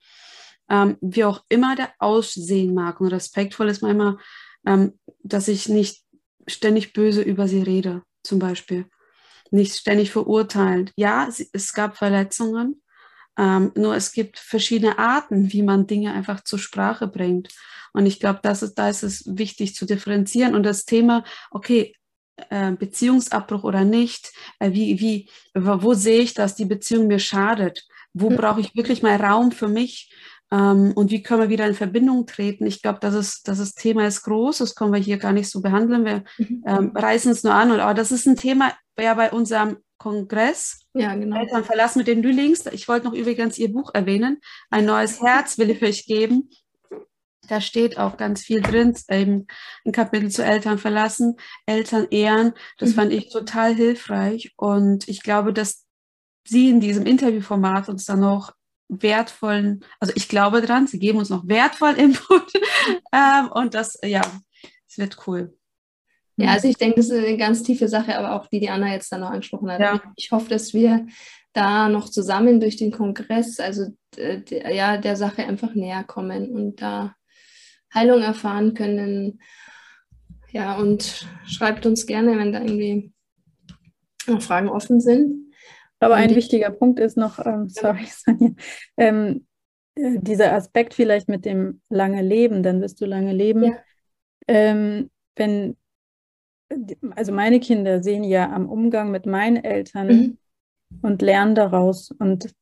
ähm, 0.71 0.97
wie 1.01 1.25
auch 1.25 1.45
immer 1.49 1.77
der 1.77 1.91
aussehen 1.99 2.75
mag. 2.75 3.01
Und 3.01 3.09
respektvoll 3.09 3.69
ist 3.69 3.83
manchmal, 3.83 4.17
ähm, 4.67 4.99
dass 5.23 5.49
ich 5.49 5.69
nicht 5.69 6.03
ständig 6.47 6.95
böse 6.95 7.21
über 7.21 7.47
sie 7.47 7.63
rede, 7.63 8.03
zum 8.23 8.39
Beispiel. 8.39 8.87
Nicht 9.51 9.77
ständig 9.77 10.11
verurteilt. 10.11 10.93
Ja, 10.97 11.29
es 11.53 11.73
gab 11.75 11.97
Verletzungen, 11.97 12.83
ähm, 13.38 13.73
nur 13.75 13.94
es 13.97 14.12
gibt 14.12 14.38
verschiedene 14.38 14.99
Arten, 14.99 15.53
wie 15.53 15.62
man 15.62 15.87
Dinge 15.87 16.12
einfach 16.12 16.42
zur 16.44 16.59
Sprache 16.59 17.07
bringt. 17.07 17.49
Und 17.92 18.07
ich 18.07 18.20
glaube, 18.20 18.40
das 18.42 18.62
ist, 18.62 18.75
da 18.75 18.88
ist 18.88 19.03
es 19.03 19.25
wichtig 19.27 19.75
zu 19.75 19.87
differenzieren. 19.87 20.55
Und 20.55 20.64
das 20.64 20.85
Thema, 20.85 21.25
okay, 21.51 21.94
äh, 22.51 22.73
Beziehungsabbruch 22.73 23.64
oder 23.64 23.85
nicht, 23.85 24.33
äh, 24.59 24.73
wie, 24.73 25.01
wie, 25.01 25.31
wo 25.55 25.94
sehe 25.94 26.20
ich, 26.20 26.35
dass 26.35 26.57
die 26.57 26.64
Beziehung 26.64 27.07
mir 27.07 27.20
schadet? 27.20 27.87
Wo 28.12 28.31
mhm. 28.31 28.37
brauche 28.37 28.61
ich 28.61 28.75
wirklich 28.75 29.03
mal 29.03 29.16
Raum 29.16 29.53
für 29.53 29.68
mich? 29.68 30.12
Ähm, 30.51 30.92
und 30.94 31.11
wie 31.11 31.23
können 31.23 31.42
wir 31.42 31.49
wieder 31.49 31.66
in 31.66 31.75
Verbindung 31.75 32.27
treten? 32.27 32.66
Ich 32.66 32.83
glaube, 32.83 32.99
das 33.01 33.14
ist, 33.14 33.49
das 33.49 33.59
ist 33.59 33.77
Thema 33.77 34.07
ist 34.07 34.23
groß, 34.23 34.59
das 34.59 34.75
können 34.75 34.92
wir 34.92 35.01
hier 35.01 35.18
gar 35.18 35.33
nicht 35.33 35.49
so 35.49 35.61
behandeln. 35.61 36.05
Wir 36.05 36.25
mhm. 36.38 36.64
ähm, 36.66 36.92
reißen 36.94 37.31
es 37.31 37.44
nur 37.44 37.55
an. 37.55 37.70
Und, 37.70 37.81
aber 37.81 37.94
das 37.94 38.12
ist 38.12 38.27
ein 38.27 38.37
Thema 38.37 38.73
ja 39.03 39.15
bei 39.15 39.33
unserem 39.33 39.79
Kongress. 39.99 40.87
Ja, 40.95 41.15
genau. 41.15 41.39
Eltern 41.41 41.65
verlassen 41.65 41.99
mit 41.99 42.09
den 42.09 42.23
Lülings. 42.23 42.67
Ich 42.67 42.89
wollte 42.89 43.07
noch 43.07 43.15
übrigens 43.15 43.59
Ihr 43.59 43.73
Buch 43.73 43.91
erwähnen. 43.95 44.41
Ein 44.71 44.85
neues 44.85 45.21
Herz 45.23 45.59
will 45.59 45.71
ich 45.71 45.83
euch 45.83 46.07
geben. 46.07 46.51
Da 47.49 47.61
steht 47.61 47.99
auch 47.99 48.17
ganz 48.17 48.43
viel 48.43 48.63
drin, 48.63 48.97
eben 49.11 49.47
ein 49.85 49.93
Kapitel 49.93 50.31
zu 50.31 50.43
Eltern 50.43 50.79
verlassen, 50.79 51.37
Eltern 51.67 52.07
ehren. 52.11 52.55
Das 52.79 52.91
mhm. 52.91 52.95
fand 52.95 53.13
ich 53.13 53.31
total 53.31 53.75
hilfreich. 53.75 54.53
Und 54.57 55.09
ich 55.09 55.23
glaube, 55.23 55.53
dass 55.53 55.85
Sie 56.47 56.69
in 56.69 56.81
diesem 56.81 57.07
Interviewformat 57.07 57.89
uns 57.89 58.05
dann 58.05 58.21
noch 58.21 58.53
wertvollen, 58.89 59.85
also 59.99 60.13
ich 60.15 60.29
glaube 60.29 60.61
dran, 60.61 60.87
Sie 60.87 60.99
geben 60.99 61.19
uns 61.19 61.31
noch 61.31 61.47
wertvollen 61.49 61.97
Input. 61.99 62.53
ähm, 63.13 63.51
und 63.53 63.75
das, 63.75 63.99
ja, 64.03 64.23
es 64.89 64.99
wird 64.99 65.27
cool. 65.27 65.57
Ja, 66.37 66.53
also 66.53 66.68
ich 66.68 66.77
denke, 66.77 66.97
das 66.97 67.11
ist 67.11 67.25
eine 67.25 67.37
ganz 67.37 67.62
tiefe 67.62 67.88
Sache, 67.88 68.18
aber 68.18 68.35
auch 68.35 68.49
die, 68.49 68.61
die 68.61 68.68
Anna 68.68 68.92
jetzt 68.92 69.12
dann 69.12 69.20
noch 69.20 69.31
angesprochen 69.31 69.70
hat. 69.70 69.81
Ja. 69.81 70.03
Ich 70.16 70.33
hoffe, 70.33 70.49
dass 70.49 70.75
wir 70.75 71.07
da 71.53 71.88
noch 71.88 72.09
zusammen 72.09 72.61
durch 72.61 72.77
den 72.77 72.90
Kongress, 72.90 73.61
also 73.61 73.87
ja, 74.51 74.97
der 74.97 75.16
Sache 75.16 75.47
einfach 75.47 75.75
näher 75.75 76.03
kommen 76.05 76.51
und 76.51 76.83
da 76.83 77.14
Heilung 77.94 78.23
erfahren 78.23 78.75
können. 78.75 79.40
Ja, 80.51 80.77
und 80.77 81.27
schreibt 81.47 81.87
uns 81.87 82.07
gerne, 82.07 82.37
wenn 82.37 82.53
da 82.53 82.61
irgendwie 82.61 83.12
noch 84.27 84.42
Fragen 84.42 84.68
offen 84.68 85.01
sind. 85.01 85.53
Aber 86.01 86.16
ein 86.16 86.35
wichtiger 86.35 86.70
Punkt 86.70 87.01
ist 87.01 87.16
noch, 87.16 87.44
ähm, 87.44 87.68
sorry, 87.68 88.07
Sonja, 88.11 88.51
ähm, 88.97 89.47
äh, 89.94 90.18
dieser 90.20 90.53
Aspekt 90.53 90.94
vielleicht 90.94 91.29
mit 91.29 91.44
dem 91.44 91.81
lange 91.88 92.23
Leben, 92.23 92.62
dann 92.62 92.81
wirst 92.81 93.01
du 93.01 93.07
lange 93.07 93.33
leben. 93.33 93.64
Ja. 93.64 93.77
Ähm, 94.49 95.11
wenn, 95.37 95.77
also 97.14 97.33
meine 97.33 97.61
Kinder 97.61 98.03
sehen 98.03 98.24
ja 98.24 98.50
am 98.50 98.68
Umgang 98.68 99.11
mit 99.11 99.27
meinen 99.27 99.62
Eltern 99.62 100.07
mhm. 100.07 100.38
und 101.03 101.22
lernen 101.22 101.55
daraus 101.55 102.11
und 102.11 102.53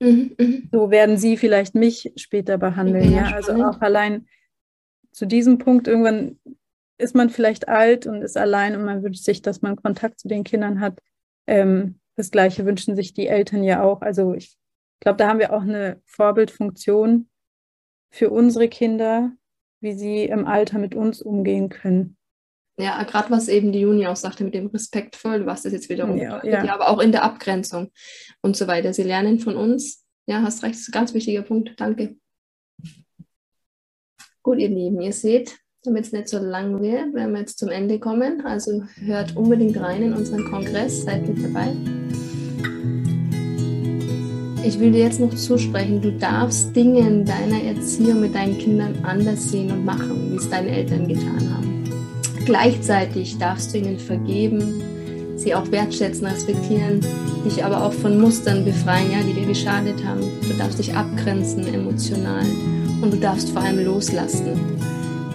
mhm, 0.00 0.34
mhm. 0.38 0.68
so 0.72 0.90
werden 0.90 1.16
sie 1.16 1.36
vielleicht 1.36 1.74
mich 1.74 2.12
später 2.16 2.58
behandeln. 2.58 3.12
Ja, 3.12 3.28
ja? 3.28 3.34
also 3.36 3.52
auch 3.64 3.80
allein 3.80 4.26
zu 5.12 5.26
diesem 5.26 5.58
Punkt 5.58 5.88
irgendwann 5.88 6.38
ist 6.98 7.14
man 7.14 7.30
vielleicht 7.30 7.68
alt 7.68 8.06
und 8.06 8.22
ist 8.22 8.36
allein 8.36 8.74
und 8.74 8.84
man 8.84 9.02
wünscht 9.02 9.24
sich, 9.24 9.40
dass 9.40 9.62
man 9.62 9.76
Kontakt 9.76 10.18
zu 10.20 10.28
den 10.28 10.44
Kindern 10.44 10.80
hat. 10.80 11.00
Ähm, 11.46 12.00
das 12.16 12.30
Gleiche 12.30 12.66
wünschen 12.66 12.96
sich 12.96 13.14
die 13.14 13.28
Eltern 13.28 13.62
ja 13.62 13.82
auch. 13.82 14.02
Also 14.02 14.34
ich 14.34 14.58
glaube, 15.00 15.16
da 15.16 15.28
haben 15.28 15.38
wir 15.38 15.52
auch 15.52 15.62
eine 15.62 16.02
Vorbildfunktion 16.04 17.28
für 18.10 18.30
unsere 18.30 18.68
Kinder, 18.68 19.32
wie 19.80 19.94
sie 19.94 20.24
im 20.24 20.44
Alter 20.44 20.78
mit 20.78 20.96
uns 20.96 21.22
umgehen 21.22 21.68
können. 21.68 22.17
Ja, 22.78 23.02
gerade 23.02 23.30
was 23.30 23.48
eben 23.48 23.72
die 23.72 23.80
Juni 23.80 24.06
auch 24.06 24.16
sagte 24.16 24.44
mit 24.44 24.54
dem 24.54 24.68
respektvoll, 24.68 25.46
was 25.46 25.62
das 25.62 25.72
jetzt 25.72 25.88
wiederum 25.88 26.16
ja, 26.16 26.44
ja. 26.44 26.64
ja, 26.64 26.74
aber 26.74 26.88
auch 26.88 27.00
in 27.00 27.10
der 27.10 27.24
Abgrenzung 27.24 27.90
und 28.40 28.56
so 28.56 28.68
weiter. 28.68 28.92
Sie 28.92 29.02
lernen 29.02 29.40
von 29.40 29.56
uns. 29.56 30.04
Ja, 30.26 30.42
hast 30.42 30.62
recht, 30.62 30.74
das 30.74 30.82
ist 30.82 30.88
ein 30.88 30.92
ganz 30.92 31.12
wichtiger 31.12 31.42
Punkt. 31.42 31.72
Danke. 31.76 32.16
Gut, 34.42 34.58
ihr 34.58 34.68
Lieben, 34.68 35.00
ihr 35.00 35.12
seht, 35.12 35.58
damit 35.82 36.04
es 36.04 36.12
nicht 36.12 36.28
so 36.28 36.38
lang 36.38 36.80
wird, 36.80 37.14
wenn 37.14 37.32
wir 37.32 37.40
jetzt 37.40 37.58
zum 37.58 37.68
Ende 37.68 37.98
kommen. 37.98 38.46
Also 38.46 38.84
hört 39.00 39.34
unbedingt 39.36 39.80
rein 39.80 40.04
in 40.04 40.12
unseren 40.12 40.44
Kongress, 40.44 41.02
seid 41.02 41.26
mit 41.26 41.42
dabei. 41.42 41.74
Ich 44.64 44.78
will 44.78 44.92
dir 44.92 45.04
jetzt 45.04 45.18
noch 45.18 45.34
zusprechen, 45.34 46.00
du 46.00 46.12
darfst 46.12 46.76
Dinge 46.76 47.00
in 47.00 47.24
deiner 47.24 47.62
Erziehung 47.62 48.20
mit 48.20 48.34
deinen 48.34 48.58
Kindern 48.58 48.94
anders 49.02 49.50
sehen 49.50 49.72
und 49.72 49.84
machen, 49.84 50.30
wie 50.30 50.36
es 50.36 50.48
deine 50.48 50.70
Eltern 50.70 51.08
getan 51.08 51.54
haben. 51.54 51.77
Gleichzeitig 52.48 53.36
darfst 53.36 53.74
du 53.74 53.78
ihnen 53.78 53.98
vergeben, 53.98 54.80
sie 55.36 55.54
auch 55.54 55.70
wertschätzen, 55.70 56.26
respektieren, 56.26 57.04
dich 57.44 57.62
aber 57.62 57.84
auch 57.84 57.92
von 57.92 58.18
Mustern 58.18 58.64
befreien, 58.64 59.12
ja, 59.12 59.18
die 59.18 59.34
dir 59.34 59.46
geschadet 59.46 60.02
haben. 60.02 60.22
Du 60.40 60.56
darfst 60.56 60.78
dich 60.78 60.96
abgrenzen 60.96 61.66
emotional 61.74 62.46
und 63.02 63.12
du 63.12 63.18
darfst 63.18 63.50
vor 63.50 63.60
allem 63.60 63.84
loslassen. 63.84 64.58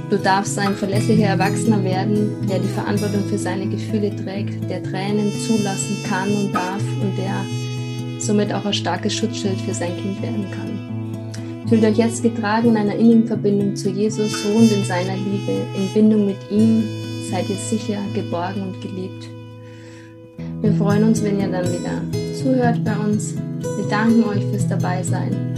Du 0.10 0.18
darfst 0.18 0.58
ein 0.58 0.74
verlässlicher 0.74 1.28
Erwachsener 1.28 1.84
werden, 1.84 2.32
der 2.50 2.58
die 2.58 2.68
Verantwortung 2.70 3.24
für 3.30 3.38
seine 3.38 3.68
Gefühle 3.68 4.16
trägt, 4.16 4.68
der 4.68 4.82
Tränen 4.82 5.32
zulassen 5.46 5.98
kann 6.10 6.30
und 6.30 6.52
darf 6.52 6.82
und 7.00 7.16
der 7.16 8.20
somit 8.20 8.52
auch 8.52 8.66
ein 8.66 8.74
starkes 8.74 9.14
Schutzschild 9.14 9.62
für 9.62 9.76
sein 9.76 9.96
Kind 9.98 10.20
werden 10.20 10.48
kann. 10.50 11.68
Fühlt 11.70 11.84
euch 11.84 11.98
jetzt 11.98 12.24
getragen 12.24 12.70
in 12.70 12.78
einer 12.78 12.96
innigen 12.96 13.28
Verbindung 13.28 13.76
zu 13.76 13.92
Jesus, 13.92 14.44
ruhend 14.46 14.72
in 14.72 14.84
seiner 14.84 15.16
Liebe. 15.16 15.62
In 15.78 15.94
Bindung 15.94 16.26
mit 16.26 16.38
ihm 16.50 17.03
seid 17.34 17.50
ihr 17.50 17.56
sicher, 17.56 17.98
geborgen 18.14 18.62
und 18.62 18.82
geliebt. 18.82 19.28
Wir 20.62 20.72
freuen 20.74 21.04
uns, 21.04 21.24
wenn 21.24 21.40
ihr 21.40 21.48
dann 21.48 21.66
wieder 21.66 22.02
zuhört 22.38 22.84
bei 22.84 22.96
uns. 22.96 23.34
Wir 23.36 23.88
danken 23.90 24.24
euch 24.26 24.44
fürs 24.52 24.68
Dabeisein 24.68 25.58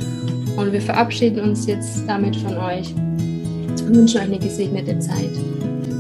und 0.56 0.72
wir 0.72 0.82
verabschieden 0.82 1.42
uns 1.42 1.68
jetzt 1.68 2.04
damit 2.08 2.38
von 2.38 2.58
euch 2.58 2.96
und 2.96 3.94
wünschen 3.94 4.22
euch 4.22 4.24
eine 4.24 4.40
gesegnete 4.40 4.98
Zeit. 5.00 5.32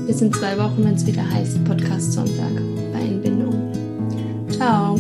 Bis 0.08 0.22
in 0.22 0.32
zwei 0.32 0.58
Wochen, 0.58 0.86
wenn 0.86 0.94
es 0.94 1.06
wieder 1.06 1.30
heißt 1.30 1.62
Podcast 1.66 2.14
Sonntag 2.14 2.54
bei 2.94 3.00
Entbindung. 3.00 3.54
Ciao. 4.50 4.98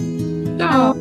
Ciao. 0.57 0.94